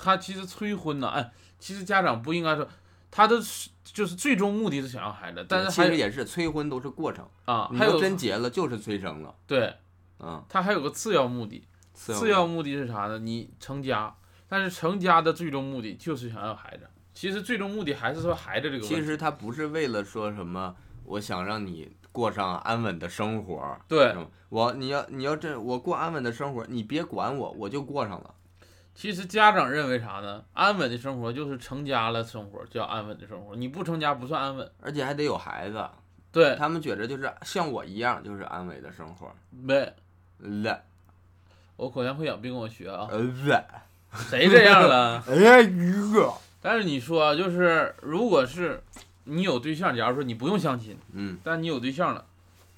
[0.00, 2.66] 他其实催婚呢，哎，其实家长不应该说，
[3.10, 9.74] 他的是就是最终目的是想要孩子，但是其实也是催婚都是过程，啊，你要还有真结了就是催生了，对，
[10.20, 13.18] 嗯，他还有个次要目的，次次要目的是啥呢？
[13.18, 14.14] 你成家，
[14.48, 16.88] 但是成家的最终目的就是想要孩子。
[17.12, 18.94] 其实最终目的还是说孩子这个问题。
[18.94, 24.14] 其实他不是为了说什么，我想让你过上安稳的生活，对
[24.50, 28.34] 我你要你要这我过安稳的生活，你别管我，我就过上了。
[28.98, 30.42] 其实家长认为啥呢？
[30.54, 34.68] 安稳的生活就是成家了生活叫安稳的生活，你不成家不算安稳。
[34.82, 35.88] 而且还得有孩子，
[36.32, 39.32] 对，他们觉着就是像我一样，就是安稳的生活。
[39.50, 39.94] 没，
[40.38, 40.82] 了，
[41.76, 43.06] 我口腔溃疡，别跟我学啊！
[43.08, 43.64] 呃了，
[44.12, 45.22] 谁这样了？
[45.30, 48.82] 哎呀，鱼哥，但是你说啊，就是如果是
[49.22, 52.24] 你有对象，假如说你不用相亲，嗯，但你有对象了，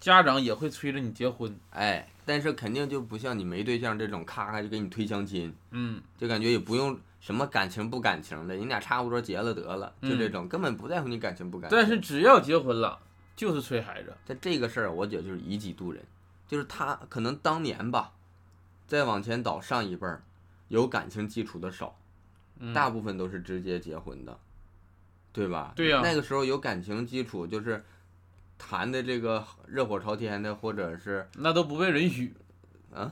[0.01, 1.55] 家长也会催着你结婚。
[1.71, 11.79] 哎，但是肯定就不像你没对象这种，咔咔就给你推相亲，嗯，就感觉也不用什么感情不感情的，你俩差不多结了得了，就这嗯种，根本不在乎你感情不感情。
[11.79, 12.99] 但是只要结婚了，
[13.37, 14.17] 就是催孩子。
[14.27, 16.03] 但这个事儿，我觉得就是以己度人，
[16.49, 18.13] 就是他可能当年吧，
[18.87, 20.23] 再往前倒上一辈儿，
[20.69, 21.99] 有感情基础的少，
[22.59, 24.39] 嗯、大部分都是直接结婚的，
[25.33, 25.73] 对吧？
[25.77, 27.85] 对呀那个时候有感情基础，就是
[28.63, 32.35] 谈的这个热火朝天的，或者是那都不被允许
[32.93, 33.11] 啊，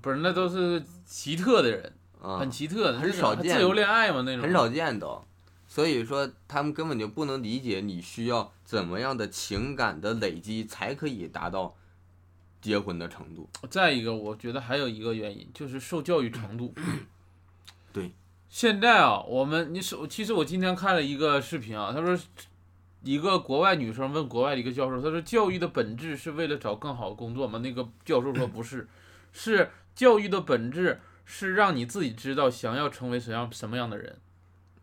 [0.00, 5.22] 不是，那都是奇特的人，啊很奇特的，很少见自由恋爱嘛那种，很少见都，
[5.68, 11.76] 所以说他们根本就不能理解你需要怎么样的情感的累积才可以达到
[12.62, 13.48] 结婚的程度。
[13.68, 16.74] 再一个，我觉得还有一个原因就是受教育程度。
[17.92, 18.12] 对，
[18.48, 22.18] 现在啊，我们你手其实我今天看了一个视频啊，他说
[23.06, 27.60] 一个国外女生问国外的一个教授，她说教育的本质是为了找更好的工作吗？
[27.60, 28.88] 那个教授说不是，
[29.32, 34.18] 是教育的本质是让你自己知道想要成为什么样什么样的人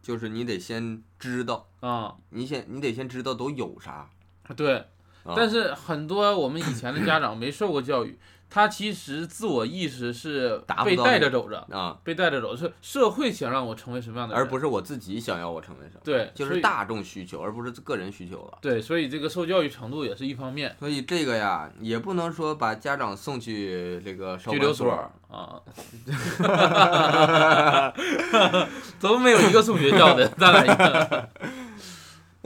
[0.01, 2.15] 就是你得先知道，啊。
[2.29, 4.09] 你先你得先知道都有啥。
[4.55, 4.75] 对，
[5.23, 8.17] 啊、但是很多我们以前的家长没受过教育，
[8.53, 11.65] 他其实自我意识是被带着走着。
[11.71, 18.59] 啊，被带着走，是社会想让我成为什么样的人，而不是我自己想要我成为什么，对，就是大众需求，而不是个人需求了。
[18.61, 20.75] 对，所以这个受教育程度也是一方面。
[20.79, 24.91] 所以这个呀，也不能说把家长送去这个少拘留所
[25.31, 25.59] 啊，
[28.99, 31.27] 都没有一个送学校的， 咱俩一个。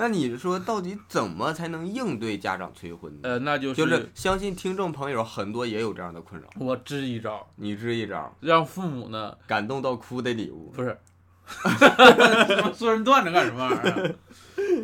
[0.08, 3.20] 那你说到底怎么才能应对家长催婚呢？
[3.24, 6.48] 呃，那就是就是相信听众朋友很多也有这样的困扰。
[6.58, 10.72] 我支一招，你支一招，让父母呢，感动到哭的礼物。
[10.74, 10.98] 不是，
[12.74, 14.16] 说人段子干什么玩意儿啊？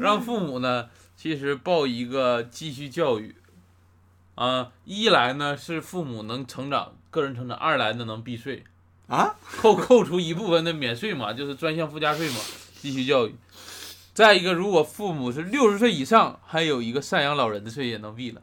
[0.02, 3.34] 让父母呢，其实报一个继续教育，
[4.36, 8.66] 啊，一来呢是父母能成长，个人成长；二来呢能避税。
[9.08, 12.36] 啊，扣扣除一部分的免税嘛，就是专项附加税嘛，
[12.82, 13.34] 继续教育。
[14.14, 18.42] 再一个，如果父母是六十岁以上，还有一个赡养老人的税也能避了。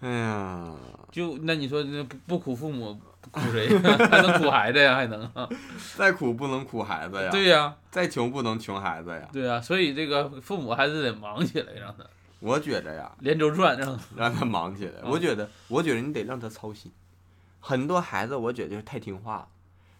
[0.00, 0.74] 哎呀，
[1.10, 2.98] 就那你说那不不苦父母
[3.30, 3.68] 苦谁？
[4.08, 4.94] 还能苦孩子呀？
[4.94, 5.48] 还能啊？
[5.96, 9.28] 再苦不能苦孩子呀，对呀、再穷不能穷孩子呀。
[9.32, 12.04] 对呀、所以这个父母还是得忙起来，让他
[12.38, 14.92] 我觉着呀，连轴转，让他让他忙起来。
[15.02, 16.90] 嗯我觉得，我觉得你得让他操心。
[17.60, 19.48] 很多孩子，我觉得就是太听话了，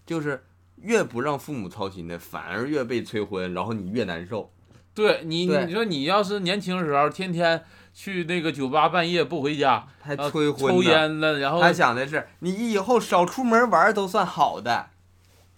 [0.07, 0.43] 就是
[0.83, 4.51] 越不让父母操心的，反而越被催婚，然后你越难受。
[4.95, 7.65] 对你，对你说你要是年轻时候天天
[7.95, 14.91] 去那个酒吧半夜不回家，还催婚呢抽烟了，然后他想的是，你以后少出门玩都算好的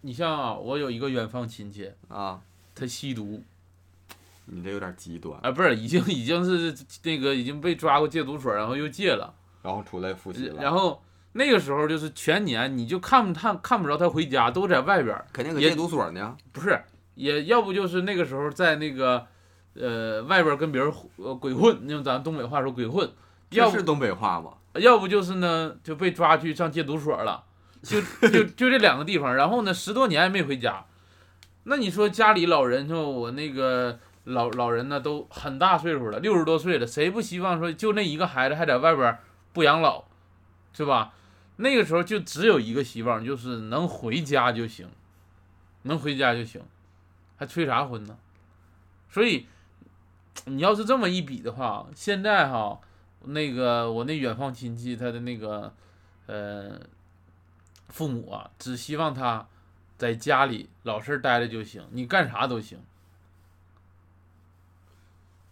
[0.03, 2.41] 你像啊，我有一个远方亲戚，啊。
[2.75, 3.43] 他吸毒，
[4.47, 16.37] 你这有点极端，啊，不是，已经已经是那个已经被抓过戒毒所，然后又戒了，然后出来复习了，然后那个时候就是全年你就看不看看不着他回家，都在外边儿，肯定搁戒毒所呢。
[16.53, 16.79] 不是，
[17.14, 19.27] 也要不就是那个时候在那个
[19.75, 23.11] 呃外边跟别人呃鬼混，用咱东北话说鬼混，
[23.51, 24.51] 要不这是东北话吗？
[24.75, 27.45] 要不就是呢就被抓去上戒毒所了，
[27.83, 30.85] 就就就这两个地方，然后呢十多年没回家，
[31.64, 39.21] 那你说家里老人，说我那个老老人呢都很大岁数了，六十多岁了，谁不希望说就那一个孩子还在外边儿
[39.53, 40.05] 不养老，
[40.75, 41.12] 是吧？
[41.57, 44.88] 那个时候就只有一个希望，就是能回家就行，
[45.83, 46.62] 能回家就行，
[47.37, 48.17] 还催啥婚呢？
[49.11, 49.47] 所以
[50.47, 52.81] 你要是这么一比的话，现在哈，
[53.25, 55.73] 那个我那远方亲戚他的那个
[56.27, 56.81] 呃
[57.88, 59.47] 父母啊，只希望他
[59.99, 62.83] 在家里老实待着就行，你干啥都行。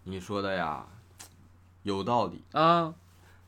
[0.05, 0.87] 你说的呀，
[1.83, 2.95] 有道理，啊，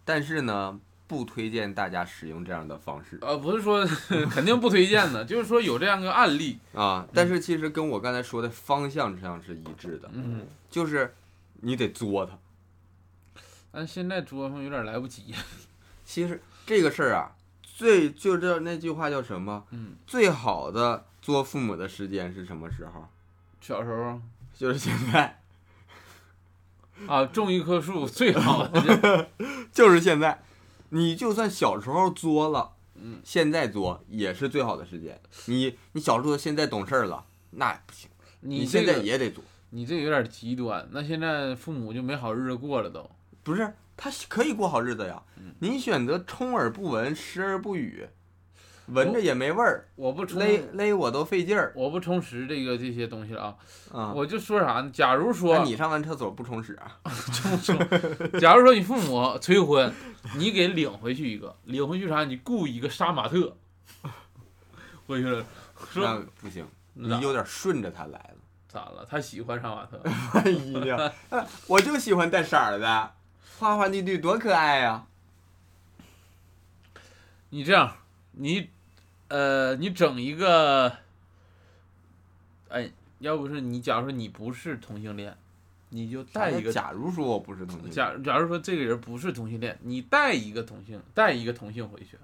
[0.05, 0.79] 但是呢，
[1.13, 3.85] 不推荐大家使用这样的方式呃，不是说
[4.33, 7.07] 肯定不推荐的， 就是说有这样个案例，啊。
[7.13, 11.15] 但是其实跟我刚才说的方向上是一致的，嗯，就是
[11.61, 12.39] 你得作他。
[13.71, 15.35] 但现在作上有点来不及，
[16.07, 19.67] 其实这个事儿啊，最就这那句话叫什么？
[19.71, 23.07] 嗯，最好的做父母的时间是什么时候？
[23.61, 24.19] 小时候
[24.55, 25.41] 就是现在，
[27.07, 29.27] 啊，种一棵树最好的就
[29.73, 30.43] 就是现在。
[30.95, 35.19] 你就算小时候作了，嗯，现在作也是最好的时间。
[35.47, 39.43] 你你小时候现在懂事儿了，那不行，你现这个在也得作。
[39.71, 43.11] 你这个有点极端，那现在父母就没好日子过了都。
[43.43, 45.23] 不是，他可以过好日子呀。
[45.39, 48.07] 嗯你选择充耳不闻，视而不语，
[48.93, 53.57] 闻着也没味儿，我不勒勒我都费劲儿我不充实这个这些东西了啊，
[53.93, 54.13] 啊。
[54.13, 54.91] 我就说啥呢？
[54.93, 57.01] 假如那说你上完厕所不冲屎啊？
[58.41, 59.93] 假如说你父母催婚，
[60.37, 62.25] 你给领回去一个，领回去啥？
[62.25, 63.57] 你雇一个杀马特，
[65.07, 65.45] 回去了，
[65.91, 68.37] 说那不行，你有点顺着他来了。
[68.69, 69.07] 咋了？
[69.09, 70.01] 他喜欢杀马特，
[70.41, 70.51] 哎
[70.87, 71.13] 呀，
[71.67, 73.13] 我就喜欢带色儿的，
[73.59, 75.05] 花花绿绿多可爱呀、
[77.51, 77.97] 你这样，
[78.31, 78.71] 你
[79.33, 80.95] 呃，你整一个，
[82.69, 85.35] 哎，要不是你，假如说你不是同性恋，
[85.89, 86.71] 你就带一个。
[86.71, 92.19] 假如说我不是同性恋，假假如说这个人不是同性恋，你带一个同性，带一个同性回去，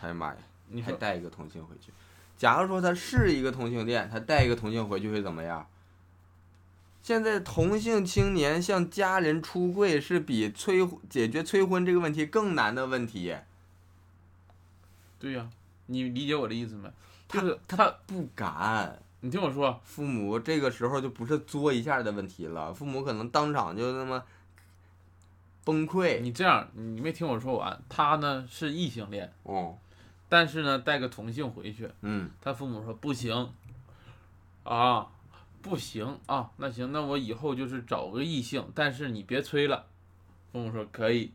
[0.00, 0.36] 哎呀妈呀，
[0.68, 1.92] 你说还带一个同性回去。
[2.36, 5.66] 假如说他是一个同性恋，他带一个同性回去会怎么样？
[7.02, 13.34] 现在同性青年向家人出柜是比催解决催婚这个问题更难的问题。
[15.18, 15.50] 对呀、
[15.90, 16.88] 你理解我的意思没？
[17.26, 24.22] 他就是他，不敢，你听我说，父母这个时候就不是作一下的问题了，父母可能当场就那么
[25.64, 26.20] 崩溃。
[26.20, 27.82] 你这样，你没听我说完。
[27.88, 29.76] 他呢是异性恋，哦，
[30.28, 33.52] 但是呢带个同性回去，嗯，他父母说不行，
[34.62, 35.08] 啊，
[35.60, 39.86] 不行啊，那行，那我以后就是找个异性，但是你别催了。
[40.50, 41.30] 父母说可以，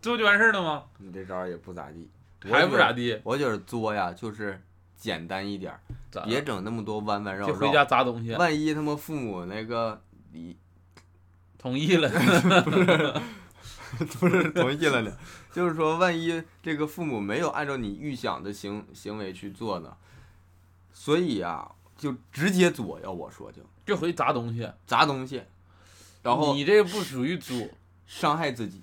[0.00, 0.84] 这不就完事儿了吗？
[0.98, 2.08] 你这招也不咋地，
[2.52, 4.62] 还不咋地，我觉得作呀，就是
[4.96, 5.80] 简单一点儿，
[6.24, 7.52] 别整那么多弯弯绕绕。
[7.52, 10.00] 就回家砸东西，万一他妈父母那个
[10.32, 10.56] 离
[11.58, 12.08] 同意了。
[14.18, 15.16] 不是同意了呢，
[15.52, 19.96] 就是说万一这个父母没有按照你预想的行行为去做呢，
[20.92, 23.62] 所以啊，就直接作，要我说就。
[23.86, 25.40] 这回砸东西，砸东西，
[26.22, 27.56] 然后你这不属于作
[28.06, 28.82] 伤害自己，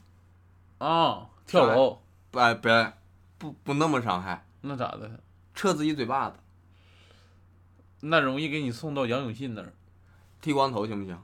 [0.77, 1.99] 啊，跳楼。
[2.31, 2.93] 不哎别
[3.43, 5.19] 不不那么伤害，那咋的？
[5.53, 6.37] 撤自己嘴巴子，
[7.99, 9.73] 那容易给你送到杨永信那儿。
[10.39, 11.19] 剃光头行不行？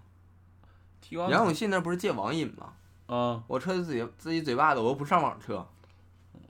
[0.99, 2.73] 剃光杨永信那不是戒网瘾吗？
[3.05, 5.65] 啊我撤自己自己嘴巴子，我又不上网撤，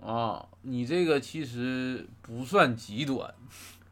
[0.03, 3.31] 啊，你这个其实不算极端，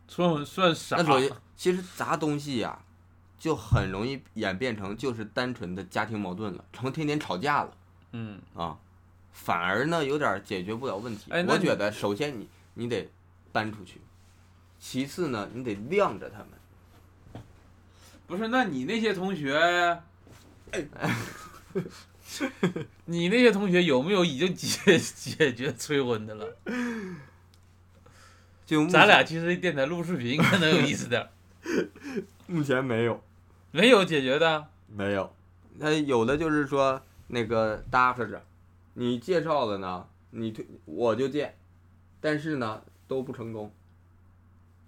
[0.07, 1.03] 算算傻那。
[1.03, 2.79] 属于其实砸东西呀、
[3.37, 7.77] 就很容易演变成就是单纯的家庭矛盾了，成天天吵架了
[8.13, 8.79] 嗯，啊，
[9.37, 11.31] 反而呢有点解决不了问题。
[11.31, 13.07] 哎我觉得首先你你得
[13.51, 14.01] 搬出去，
[14.79, 16.49] 其次呢你得晾着他们。
[18.25, 20.01] 不是，那你那些同学，
[23.05, 26.57] 你那些同学有没有已经解 解决催婚的了？
[28.65, 31.29] 就咱俩其实电台录视频可能有意思点儿，
[32.47, 33.23] 目前没有
[33.71, 34.67] 没有解决的。
[34.87, 35.33] 没有，
[35.75, 38.43] 那有的就是说那个搭合着，
[38.99, 41.55] 你介绍了呢，你推我就见，
[42.19, 43.71] 但是呢都不成功。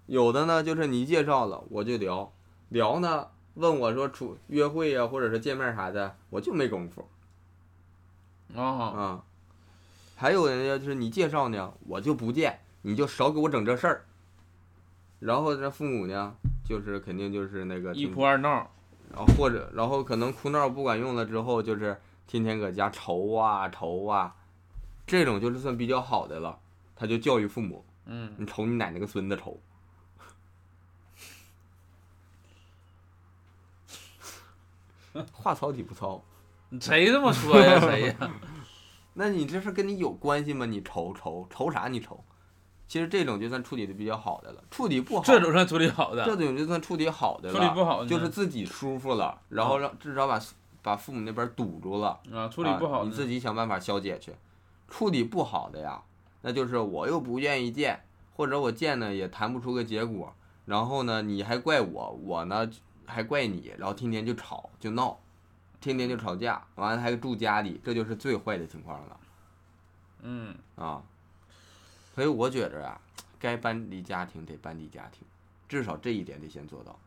[0.06, 2.32] 有的呢就是你介绍了我就聊，
[2.70, 7.08] 聊呢问我说出约会呀、或者是见面啥的，我就没功夫
[8.56, 9.24] 啊，啊。
[10.16, 14.04] 还有人家就是你介绍呢，我就不见，你就少给我整这事儿。
[15.20, 16.34] 然后这父母呢，
[16.64, 18.72] 就是肯定就是那个一哭二闹，
[19.12, 21.96] 然后或者然后可能哭闹不管用了之后，就是
[22.30, 24.36] 天天搁家愁啊愁啊，
[25.04, 26.60] 这种就是算比较好的了。
[26.94, 29.60] 他就教育父母，嗯，你瞅你奶奶个孙子愁。
[35.32, 36.22] 话糙理不糙，
[36.80, 37.80] 谁这么说呀？
[37.82, 38.30] 谁呀？
[39.14, 40.64] 那你这是跟你有关系吗？
[40.66, 41.88] 你愁愁愁啥？
[41.88, 42.22] 你愁？
[42.86, 50.40] 其实这种就算处理的比较好的了，处理不好，这种算处理好的这，种就算处理好的了，处理不好就是自己舒服了，然后让至少把
[50.82, 52.20] 把父母那边堵住了。
[52.32, 54.34] 啊，处理不好啊，你自己想办法消解去。
[54.88, 56.02] 处理不好的呀，
[56.42, 58.02] 那就是我又不愿意见，
[58.34, 62.68] 或者我见呢也谈不出个结果，然后呢你还怪我，我呢
[63.06, 65.18] 还怪你，然后天天就吵就闹，
[65.80, 69.16] 天天就吵架，完了还住家里，这就是最坏的情况了
[70.22, 71.02] 嗯，啊。
[72.14, 73.00] 所以我觉着啊，
[73.38, 75.24] 该搬离家庭得搬离家庭，
[75.68, 76.98] 至少这一点得先做到。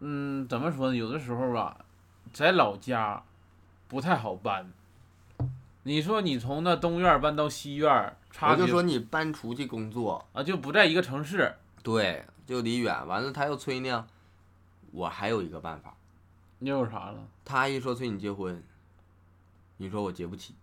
[0.00, 0.96] 嗯，怎么说呢？
[0.96, 1.84] 有的时候吧，
[2.32, 3.22] 在老家
[3.86, 4.72] 不太好搬。
[5.82, 11.54] 你说你从那东院搬到西院儿，差我就说你搬出去工作，啊，就不在一个城市。
[11.82, 14.06] 对，就离远，完了他又催呢，
[14.92, 15.94] 我还有一个办法。
[16.58, 17.26] 你有啥了？
[17.44, 18.62] 他一说催你结婚，
[19.78, 20.54] 你说我结不起，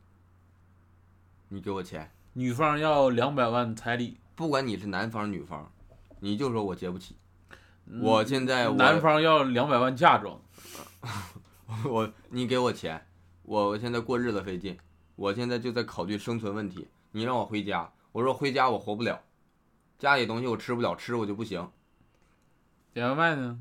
[1.49, 5.71] 你给我钱，女方要两百万彩礼，不管你是男方女方，
[6.19, 7.15] 你就说我结不起。
[7.89, 10.39] 嗯我现在我男方要两百万嫁妆。
[11.85, 13.07] 我你给我钱，
[13.43, 14.77] 我现在过日子费劲，
[15.15, 16.87] 我现在就在考虑生存问题。
[17.11, 19.21] 你让我回家，我说回家我活不了，
[19.97, 21.69] 家里东西我吃不了，吃我就不行。
[22.93, 23.59] 点外卖呢？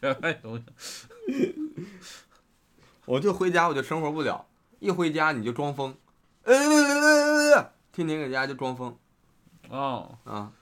[0.00, 0.64] 点外卖东西。
[3.06, 4.46] 我就回家我就生活不了，
[4.78, 5.94] 一回家你就装疯，
[6.42, 8.96] 呃，天天搁家就装疯
[9.68, 10.52] 哦，啊。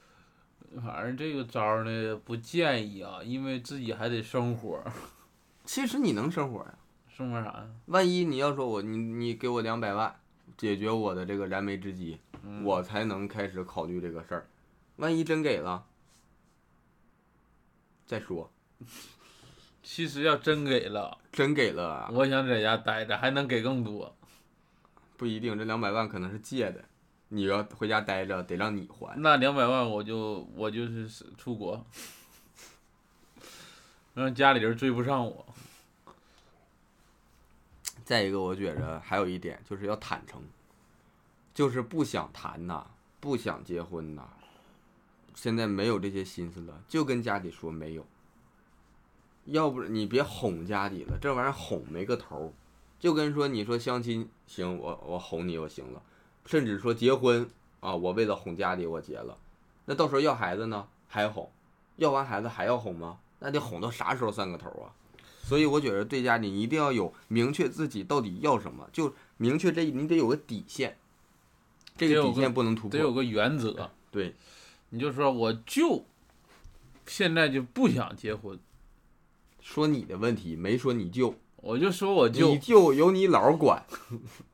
[0.83, 4.83] 反正这个招儿呢不建议啊，因为自己还得生活。
[5.65, 7.67] 其实你能生活呀、生活啥呀？
[7.87, 10.15] 万一你要说我你你给我两百万，
[10.57, 14.49] 解决我的这个燃眉之急，嗯我才能开始考虑这个事儿。
[14.97, 15.87] 万一真给了，
[18.07, 18.53] 再说。
[19.83, 24.17] 其实要真给了，真给了啊，我想在家待着，还能给更多。
[25.17, 26.85] 不一定，这两百万可能是借的，
[27.29, 29.21] 你要回家待着，得让你还。
[29.21, 31.85] 那两百万我就我就是出国，
[34.15, 35.47] 让家里人追不上我。
[38.05, 40.43] 再一个，我觉着还有一点就是要坦诚，
[41.55, 42.87] 就是不想谈呐，
[43.19, 44.29] 不想结婚呐，
[45.35, 48.07] 现在没有这些心思了，就跟家里说没有。
[49.47, 52.53] 要不你别哄家里了，这玩意儿哄没个头儿，
[52.99, 56.03] 就跟说你说相亲行，我我哄你我行了，
[56.47, 57.49] 甚至说结婚
[57.81, 59.37] 啊，我为了哄家里我结了，
[59.87, 61.51] 那到时候要孩子呢还哄，
[61.97, 63.19] 要完孩子还要哄吗？
[63.41, 64.93] 那得哄到啥时候算个头啊？
[65.43, 70.97] 所以我觉得对家里一定要有明确自己到底要什么，就明确这你得有个底线，
[71.97, 72.91] 这个底线不能突破。
[72.91, 74.35] 得有个原则，对，
[74.89, 76.07] 你就说我就
[77.07, 78.59] 现在就不想结婚，
[79.61, 83.85] 说你的问题没说你舅，我就说我舅你舅由你姥管。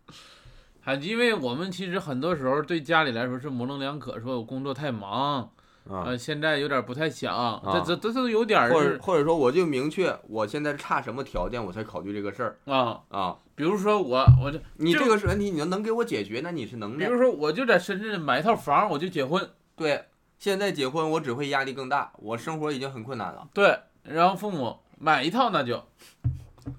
[0.90, 5.40] 还因为我们其实很多时候对家里来说是模棱两可，说我工作太忙，
[5.88, 13.36] 啊呃，，现在有点不太想，啊这这这都有点儿或者是或者说我就明确我现在差什么条件，我才考虑这个事儿啊，啊。
[13.54, 16.98] 比如说我我这你这个是问题，你要能给我解决，那你是能的。
[16.98, 20.06] 比如说我就在深圳买一套房，我就结婚，对，
[20.40, 23.46] 现在结婚我只会压力更大，我生活已经很困难了。
[23.54, 25.84] 对，然后父母买一套那就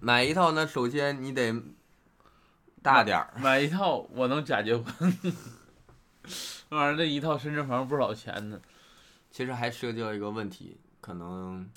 [0.02, 1.54] 买一套那，首先你得
[2.82, 4.86] 大点儿，买一套，我能假结婚。
[6.70, 8.60] 那玩意儿这一套深圳房不少钱呢。
[9.30, 11.70] 其实还涉及到一个问题，可能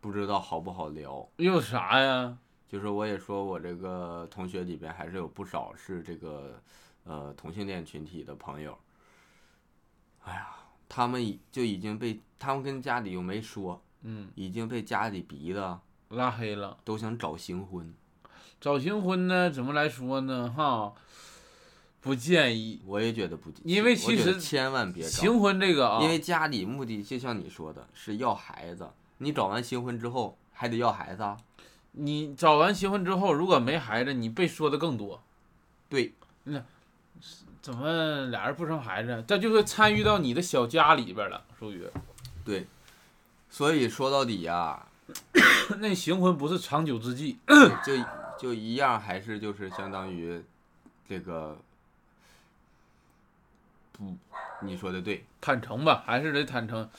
[0.00, 1.28] 不知道好不好聊。
[1.36, 2.36] 有啥呀？
[2.68, 6.60] 就是我也说我这个同学里边还是有不少是这个
[7.04, 8.78] 呃同性恋群体的朋友。
[10.24, 10.56] 哎呀，
[10.88, 15.78] 他们已就已经被他们跟家里又没说，嗯，已经被家里逼的
[16.08, 16.78] 拉黑了。
[16.82, 17.94] 都想找新婚。
[18.62, 20.48] 找新婚呢，怎么来说呢？
[20.56, 20.92] 哈，
[22.00, 22.80] 不建议。
[22.86, 28.88] 我也觉得不建议，因为其实千万别找，新婚这个啊，因为家里目的就像你说的是要孩子，
[29.18, 31.36] 你找完新婚之后还得要孩子啊。
[31.90, 35.20] 你找完新婚之后，如果没孩子，你被说的更多。
[35.88, 36.62] 对，那
[37.60, 39.24] 怎么俩人不生孩子？
[39.26, 41.84] 这就是参与到你的小家里边了，属于。
[42.44, 42.68] 对，
[43.50, 44.86] 所以说到底呀、
[45.80, 47.36] 那行婚不是长久之计。
[47.84, 47.92] 就
[48.42, 50.42] 就一样，还是就是相当于
[51.08, 51.56] 这个
[53.92, 54.16] 不，
[54.62, 56.90] 你说的对，坦诚吧，还是得坦诚。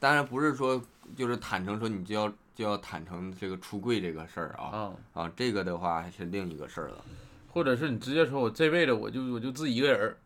[0.00, 0.82] 当然不是说
[1.16, 7.04] 就是坦诚说你就要就要坦诚这个出柜这个事儿啊啊，啊，这个的话还是另一个事儿了
[7.52, 10.16] 或者是你直接说，我这辈子我就我就自己一个人儿。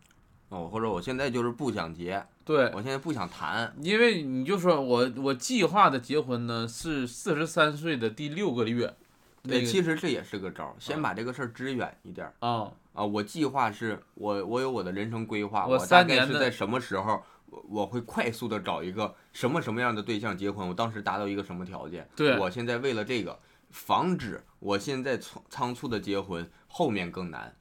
[0.49, 8.95] 哦，或者我现在就是不想结，对，我现在不想谈，因为你就说我我计划的结婚呢是四十三岁的第六个月。
[9.43, 13.05] 那对，个其实这也是个招儿，先啊把这个事儿支远一点儿啊，啊。
[13.05, 17.22] 我计划是我我有我的人生规划，我我大三年的概是在什么时候。
[17.53, 22.09] 我我会快速的找一个什么什么样的对象结婚，我当时达到一个什么条件？
[22.16, 23.38] 对我现在为了这个，
[23.68, 27.55] 防止我现在仓仓促的结婚，后面更难。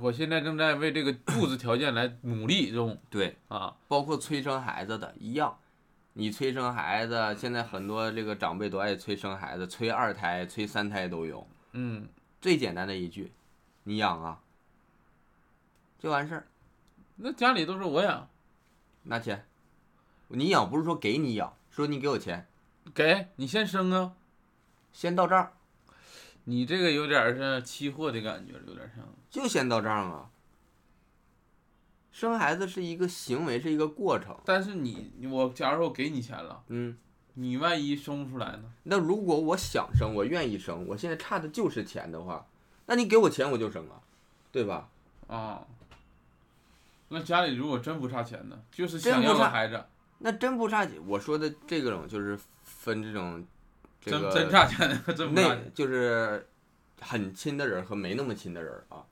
[0.00, 3.76] 我现在正在为这个物质条件来努力中对，啊。
[3.86, 5.56] 包括催生孩子的一样，
[6.12, 11.46] 你催生孩子，现在很多这个长辈都爱催生孩子，催二胎、催三胎都有。
[11.72, 12.08] 嗯，
[12.40, 13.32] 最简单的一句，
[13.84, 14.40] 你养啊，
[15.98, 16.46] 就完事儿，
[17.16, 18.28] 那家里都是我养，
[19.04, 19.46] 拿钱。
[20.28, 22.46] 你养不是说给你养，说你给我钱，
[22.92, 24.14] 给你先生啊。
[24.92, 25.52] 先到账，
[26.44, 29.04] 你这个有点儿是期货的感觉，有点像。
[29.30, 30.28] 就先到账啊。
[32.20, 34.36] 生孩子是一个行为，是一个过程。
[34.44, 36.94] 但是你我假如说我给你钱了，嗯，
[37.32, 38.64] 你万一生不出来呢？
[38.82, 42.46] 那如果我想生，我愿意生，我现在差的就是钱的话，
[42.84, 43.96] 那你给我钱我就生啊，
[44.52, 44.90] 对吧？
[45.28, 45.66] 啊，
[47.08, 49.82] 那家里如果真不差钱呢，就是想要个孩子，
[50.18, 50.96] 那真不差钱。
[51.06, 53.42] 我说的这种就是分这种，
[53.98, 55.72] 这真个真差钱，真不差那钱。
[55.74, 56.46] 就是
[57.00, 59.02] 很亲的人和没那么亲的人啊。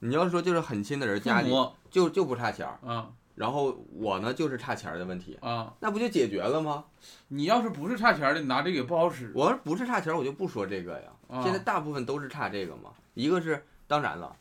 [0.00, 1.50] 你要说就是很亲的人，父家里
[1.90, 6.84] 就就不差钱儿，啊然后我呢就是差钱儿的问题，啊，那不就解决了吗？
[7.28, 9.32] 你要是不是差钱的，你拿这个也不好使。
[9.34, 11.10] 我要不是差钱儿，我就不说这个呀。
[11.28, 14.36] 啊现在大部分都是差这个嘛，一个是当然了，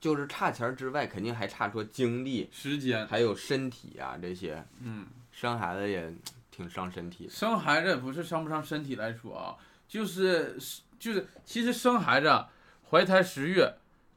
[0.00, 4.64] 就是差钱儿之外，肯定还差说精力，时间，还有身体啊这些。
[4.80, 6.10] 嗯，生孩子也
[6.50, 7.30] 挺伤身体的。
[7.30, 9.56] 生孩子不是伤不伤身体来说啊，
[9.86, 10.56] 就是
[10.98, 12.48] 就是，其实生孩子啊
[12.88, 13.74] 怀胎十月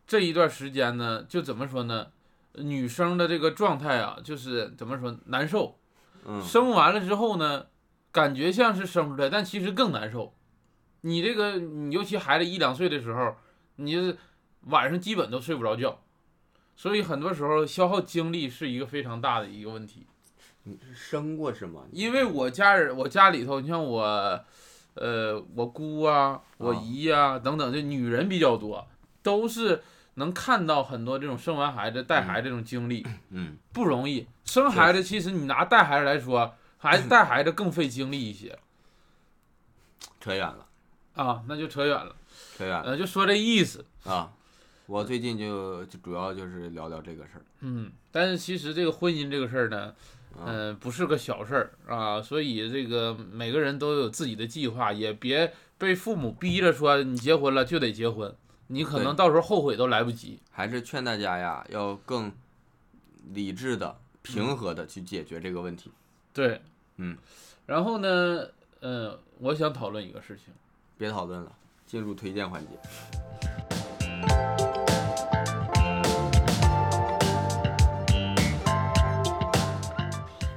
[0.07, 2.07] 这一段时间呢，就怎么说呢？
[2.53, 5.77] 女生的这个状态啊，就是怎么说难受。
[6.25, 7.67] 嗯，生完了之后呢，
[8.11, 10.33] 感觉像是生出来，但其实更难受。
[11.01, 13.35] 你这个，你尤其孩子一两岁的时候，
[13.75, 14.17] 你就是
[14.61, 16.01] 晚上基本都睡不着觉，
[16.75, 20.07] 所以很多时候消耗精力是一个非常大的一个问题。
[20.63, 21.83] 你是生过是吗？
[21.91, 24.03] 因为我家人，我家里头，你像我，
[24.95, 28.85] 呃，我姑啊，我啊姨呀、等等，这女人比较多，
[29.21, 29.81] 都是
[30.17, 34.27] 能看到很多这种生完孩子带孩子这种经历，嗯，不容易。
[34.45, 38.57] 生孩子其实你拿带孩子来说，孩子带孩子更费精力一些
[40.19, 40.65] 扯远了，
[41.13, 42.15] 啊，那就扯远了。
[42.57, 44.31] 扯远了呃，就说这意思，啊！
[44.87, 47.45] 我最近就就主要就是聊聊这个事儿。
[47.59, 47.91] 嗯。
[48.11, 49.93] 但是其实这个婚姻这个事儿呢，
[50.33, 58.33] 啊嗯、不是个小事儿啊，所以这个每个人都有自己的计划，也别被父母逼着说你结婚了就得结婚，
[58.67, 60.39] 你可能到时候后悔都来不及。
[60.51, 62.31] 还是劝大家呀，要更
[63.33, 65.89] 理智的、平和的去解决这个问题。
[66.33, 66.61] 对，
[66.97, 67.17] 嗯。
[67.65, 68.45] 然后呢，
[68.81, 70.53] 嗯，我想讨论一个事情，
[70.97, 71.51] 别讨论了，
[71.85, 72.67] 进入推荐环节。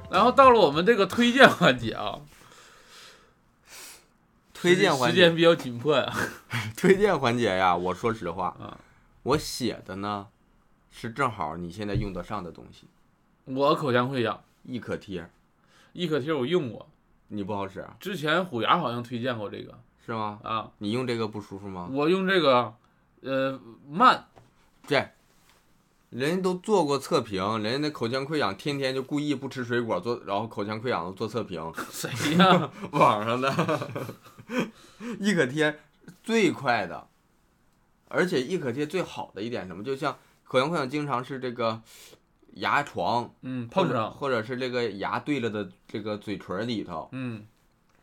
[0.09, 2.19] 然后到了我们这个推荐环节啊，
[4.61, 6.13] 推荐环节，时间比较紧迫呀、
[6.77, 8.77] 推荐环节呀，我说实话，啊，
[9.23, 10.27] 我写的呢
[10.91, 12.85] 是正好你现在用得上的东西，
[13.45, 15.27] 我口腔溃疡，易可贴，
[15.93, 16.87] 易可贴我用过，
[17.29, 17.95] 你不好使啊？
[17.99, 19.79] 之前虎牙好像推荐过这个。
[20.03, 20.39] 是吗？
[20.43, 21.87] 啊，你用这个不舒服吗？
[21.91, 22.73] 我用这个，
[23.21, 24.25] 呃，慢，
[24.87, 25.11] 这，
[26.09, 32.71] 人家都做过测评，人家那口腔溃疡天天就故意不吃水果做，然后口腔溃疡做测评， 谁呀？
[32.93, 33.49] 网上的
[35.19, 35.79] 易可贴
[36.23, 37.07] 最快的，
[38.07, 41.81] 而且易可贴最好的一点什么，就像口腔溃疡经常是这个
[42.55, 47.45] 牙床嗯，碰上，或者是这个牙对着的这个嘴唇里头嗯，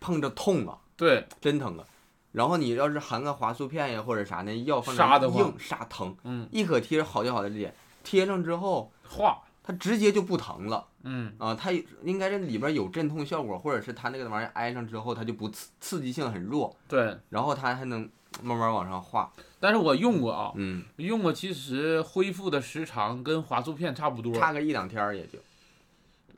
[0.01, 1.84] 碰着痛啊，对，真疼啊。
[2.32, 6.16] 然后你要是含个华素片呀或者啥呢，药放那杀得慌硬杀疼。
[6.24, 7.74] 嗯，易可贴好就好在这点，
[8.05, 10.86] 贴上之后化，它直接就不疼了。
[11.02, 11.70] 嗯，啊，它
[12.02, 18.08] 应该是里边有镇痛效果，或者是它那个玩意儿挨上之后，它就不刺刺激性很弱，对，然后它还能
[18.42, 19.30] 慢慢往上化。
[19.60, 25.38] 但是我用过啊，嗯，用过，其实恢复的时长跟华素片差不多，差个一两天儿也就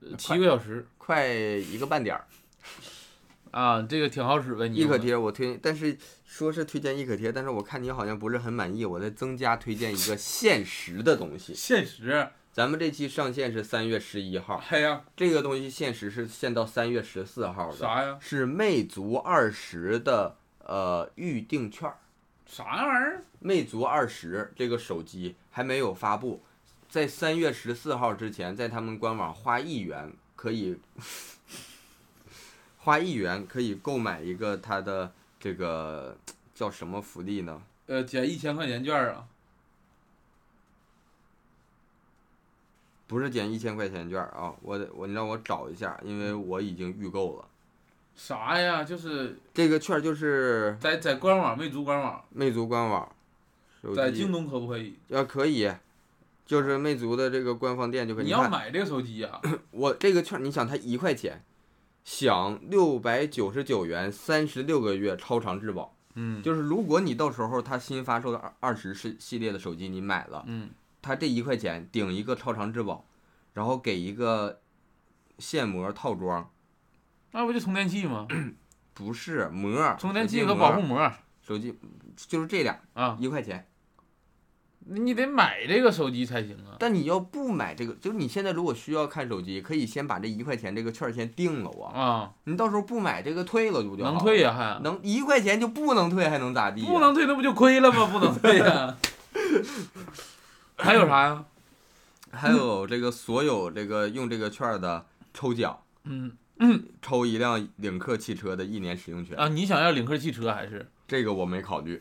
[0.00, 2.24] 呃七个小时快一个半点儿。
[3.52, 11.54] 啊，这个挺好使呗，你用的易可贴我推，但是说是推荐易可贴，但是我看你好像不是很满意，我再增加推荐一个 限时的东西。
[11.54, 18.18] 限时，咱们这期上线是三月十一号，哎呀，这个东西限时是限到三月十四号的，啥呀？
[18.20, 21.96] 是魅族二十的呃预定券儿。
[22.46, 23.24] 啥玩意儿？
[23.38, 26.42] 魅族二十这个手机还没有发布，
[26.88, 30.76] 在三月十四号之前，在他们官网花一元可以
[32.78, 36.16] 花一元可以购买一个它的这个
[36.52, 37.62] 叫什么福利呢？
[37.86, 39.24] 呃，减一千块钱券啊？
[43.10, 47.44] 不是减一千块钱券啊，我得我你让我找一下，因为我已经预购了。
[48.14, 48.84] 啥呀？
[48.84, 53.10] 就是这个券就是在在官网，魅族官网，魅族官网，
[53.82, 54.94] 手机在京东可不可以？
[55.08, 55.68] 要可以，
[56.46, 58.26] 就是魅族的这个官方店就可以。
[58.26, 59.42] 你要买这个手机啊？
[59.72, 61.42] 我这个券，你想它一块钱，
[62.04, 65.96] 享六百九十九元，三十六个月超长质保。
[66.14, 70.70] 嗯，就是如果你到时候它新发售的二二十系系列的手机你买了，嗯，
[71.02, 73.04] 它这一块钱顶一个超长质保，
[73.52, 74.60] 然后给一个
[75.38, 76.50] 线膜套装，
[77.32, 78.26] 那不就充电器吗？
[78.92, 81.78] 不是膜，充电器和保护膜，手机
[82.16, 83.66] 就是这俩啊，一块钱。
[84.92, 86.76] 你得买这个手机才行啊。
[86.78, 92.00] 但你要不买这个，就是你现在如果需要看手机，可以先把这一块钱这个券先定了啊。
[92.00, 96.86] 啊，你到时候不买这个退了就就能退呀、还能一块钱就不能退，还能咋地呀？
[96.90, 98.06] 不能退，那不就亏了吗？
[98.10, 98.96] 不能退呀、
[100.80, 101.44] 还有啥呀？
[102.32, 105.04] 还有这个所有这个用这个券的
[105.34, 106.36] 抽奖，嗯
[107.02, 112.00] 抽一辆领克汽车的一年使用权，啊，你想要领克汽车还是这个我没考虑，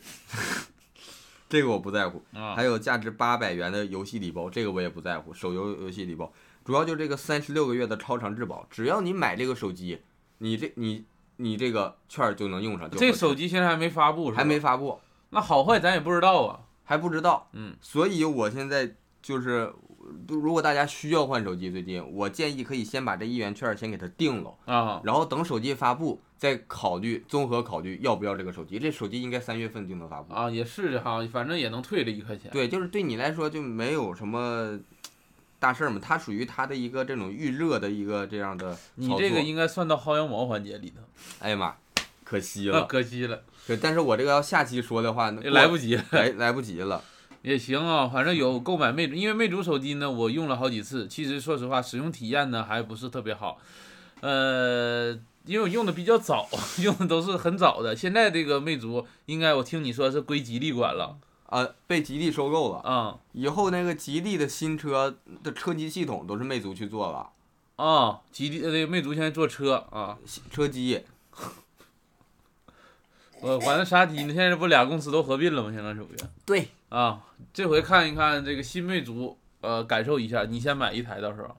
[1.50, 2.22] 这个我不在乎。
[2.34, 2.54] 啊？
[2.56, 6.32] 还有价值八百元的游戏礼包，这个我也不在乎，手游游戏礼包，
[6.64, 10.02] 主要就这个三十六个月的超长质保，只要你买这个手机，
[10.38, 11.06] 你这你
[11.38, 12.88] 你这个券就能用上。
[12.92, 14.38] 就这手机现在还没发布是吧？
[14.38, 15.00] 还没，发布，
[15.32, 16.60] 那好坏咱也不知道啊。
[16.90, 17.48] 还不知道。
[17.54, 19.72] 嗯，所以我现在就是，
[20.28, 28.80] 如果大家需要换手机，最近我建议可以先把这一元券先给它定了，啊，然后等手机发布再考虑综合考虑要不要这个手机。
[28.80, 30.34] 这手机应该三月份就能发布。
[30.34, 32.50] 啊，也是哈，反正也能退这一块钱。
[32.52, 34.80] 对，就是对你来说就没有什么
[35.60, 41.04] 大事儿嘛，它属于它的一个这种预热的一个这样的你这个应该算到薅羊毛环节里头，
[41.38, 41.76] 哎呀妈，
[42.24, 42.86] 可惜啊了。
[42.86, 46.04] 可惜了，对，但是我这个要下期说的话，来不及了。
[46.10, 47.04] 来来不及了。
[47.44, 53.60] 也行啊，反正有购买魅族，因为魅族手机呢，我用了好几次，其实说实话，使用体验呢还不是特别好。
[54.22, 55.12] 呃，
[55.46, 56.50] 因为我用的比较早，
[56.82, 57.96] 用的都是很早的。
[57.96, 62.80] 现在这个魅族，应该我听你说是归吉利管了啊，被吉利收购了。
[62.80, 67.30] 啊以后那个吉利的新车的车机系统都是魅族去做了，
[67.76, 70.18] 啊，吉利呃那个魅族现在做车啊，
[70.52, 71.04] 车机
[73.42, 74.34] 我完了啥机呢？
[74.34, 75.72] 现在这不俩公司都合并了吗？
[75.74, 76.16] 现在属于
[76.46, 77.22] 对啊，
[77.54, 80.44] 这回看一看这个新魅族，呃，感受一下。
[80.44, 81.56] 你先买一台，到时候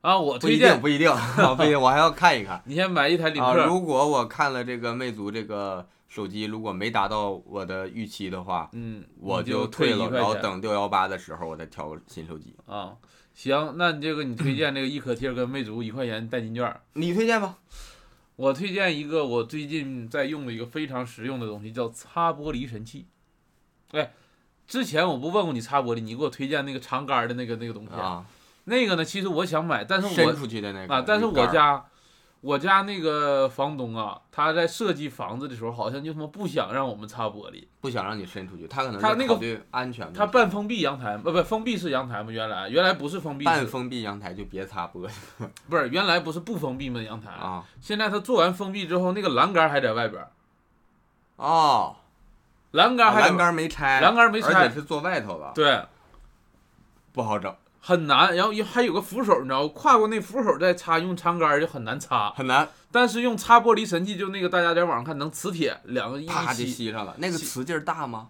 [0.00, 3.54] 啊，我不一推荐定不一定啊不一定，我还要看一看你先买一台领啊。
[3.54, 12.54] 克，如果我看了这个魅族这个手机，如果没达到我的预期的话，嗯，我就退了，然后等六幺八的时候我再挑个新手机。
[12.66, 12.92] 啊。
[13.34, 17.56] 行，那你这个你推荐这个一可贴跟魅族一块钱代金券，你推荐吧？
[18.42, 23.06] 我推荐一个我最近在用的一个非常实用的东西，叫擦玻璃神器。
[23.92, 24.12] 哎，
[24.66, 28.26] 之前我不问过你擦玻璃，你给我推荐那个长杆的那个那个东西，啊，
[28.64, 31.84] 那个呢，其实我想买，但是我伸出去的那个啊，但是我家
[32.42, 37.64] 我家那个房东啊，他在设计房子的时候，好像就他妈不想让我们擦玻璃。
[37.80, 40.12] 不想让你伸出去，他可能他那个安全。
[40.12, 45.10] 他半封闭阳台，不不，封闭式阳台嘛，原来原来不是封闭式，半封闭阳台就别擦玻璃。
[45.70, 47.64] 不是原来不是不封闭吗阳台，啊。
[47.80, 50.30] 现在他做完封闭之后，那个栏杆还在外边儿，
[51.36, 51.96] 哦，
[52.72, 55.84] 栏杆还栏杆没拆，栏杆没而拆且是坐外头了，对，
[57.12, 57.54] 不好整，
[57.84, 62.30] 很难，然后又还有个扶手，你知道，跨过那扶手再擦，用长杆就很难擦。
[62.30, 67.12] 很难，但是用擦玻璃神器，就那个大家在网上看能磁铁，两个一啪就吸，上了。
[67.18, 68.28] 那个磁劲儿大吗？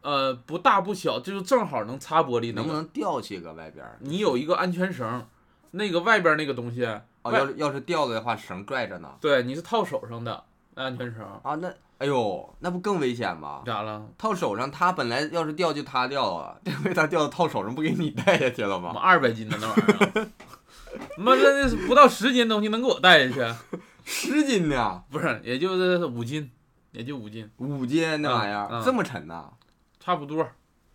[0.00, 2.62] 呃，不大不小，就是正好能擦玻璃那个。
[2.62, 3.84] 能不能吊起搁外边？
[4.00, 5.26] 你有一个安全绳，
[5.72, 6.86] 那个外边那个东西，
[7.22, 9.10] 哦，要是要是掉了的话，绳拽着呢。
[9.20, 10.42] 对，你是套手上的
[10.74, 13.62] 安全绳，啊，那哎呦，那不更危险吗？
[13.64, 14.06] 咋了？
[14.18, 19.00] 套手上，他本来要是掉就他掉啊， 这回它掉到套手上，不给你带下去了妈吗？
[19.00, 19.82] 二百斤的那玩意
[20.20, 20.28] 儿，
[21.16, 23.78] 妈这那不到十斤东西能给我带下去？
[24.04, 26.50] 十斤呢，不是，也就是五斤，
[26.92, 29.50] 也就五斤，五斤那玩意儿、嗯嗯这么沉呐？
[29.98, 30.46] 差不多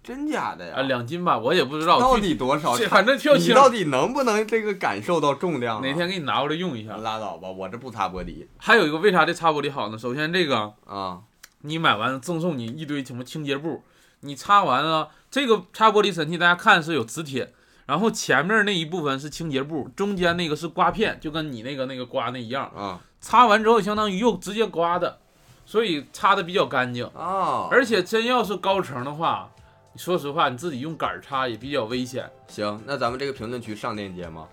[0.04, 0.76] 真假的呀？
[0.78, 1.99] 啊，两斤吧，我也不知道。
[1.99, 2.74] 到具底多少？
[2.89, 5.82] 反正跳轻，你到底能不能这个感受到重量、啊？
[5.84, 6.97] 哪天给你拿过来用一下。
[6.97, 9.97] 拉倒吧，我这不擦玻璃还有一个为啥这擦玻璃好呢？
[9.97, 11.22] 首先这个啊。
[11.64, 13.84] 你买完赠送你一堆什么清洁布，
[14.22, 17.54] 你擦完了这个擦玻璃神器，大家看是有磁铁，
[17.86, 22.66] 然后前面那一部分是清洁布，中间那个是刮片，就跟你那个那个刮那一样。
[22.76, 25.20] 啊擦完之后相当于又直接刮的，
[25.64, 27.06] 所以擦的比较干净。
[27.16, 27.68] 啊！
[27.70, 29.52] 而且真要是高层的话，
[29.96, 32.30] 说实话你自己用杆儿擦也比较危险。
[32.48, 34.48] 行，那咱们这个评论区上链接吗？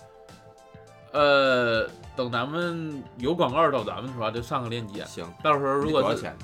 [1.12, 4.30] 呃，等咱们有广告找咱们的时候？
[4.30, 6.36] 就上个链接，行，到时候如果是多少钱？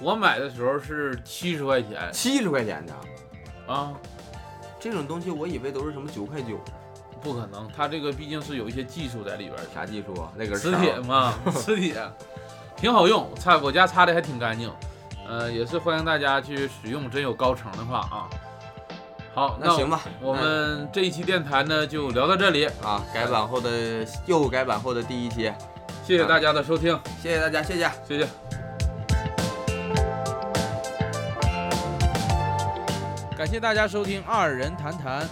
[0.00, 2.94] 我买的时候是七十块钱七十块钱呢？
[3.66, 3.92] 啊，
[4.78, 6.60] 这种东西我以为都是什么九块九，
[7.20, 9.68] 不可能，它这个毕竟是有一些技术在里边儿的。
[9.74, 10.30] 啥技术啊？
[10.36, 11.96] 那个磁绳铁嘛，磁铁，
[12.76, 14.70] 挺好用，擦我家擦的还挺干净，
[15.28, 18.28] 呃，也是欢迎大家去使用，真有高层的话啊。
[19.34, 25.52] 好，那行吧，我们这一期电台呢就聊到这里，啊改版后的又改版后的第一期，
[26.02, 27.90] 谢谢大家的收听，谢谢大家，谢谢。
[28.08, 28.28] 谢谢。
[33.36, 35.28] 感谢大家收听二人谈谈，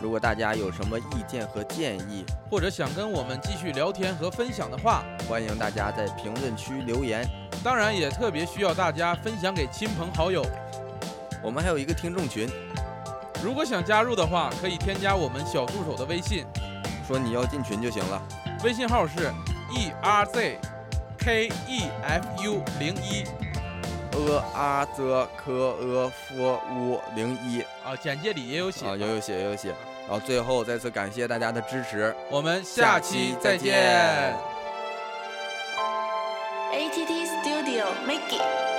[0.00, 7.28] 如果大家有什么意见和建议，或者想跟我们继续聊天和分享的话，欢迎大家在评论区留言。
[7.62, 10.44] 当然也特别需要大家分享给亲朋好友。
[11.42, 12.48] 我们还有一个听众群，
[13.42, 16.44] 如果想加入的话，可以添加我们小助手的微信，
[17.06, 18.22] 说你要进群就行了。
[18.64, 19.32] 微信号是
[19.70, 20.58] e r z
[21.18, 23.24] k e f u 零一
[24.12, 28.86] 呃啊则科呃夫乌零一啊，简介里也有写。
[28.86, 29.74] 啊，有有写也有写。
[30.08, 34.36] 然后最后再次感谢大家的支持，我们下期再见。
[38.12, 38.71] make it.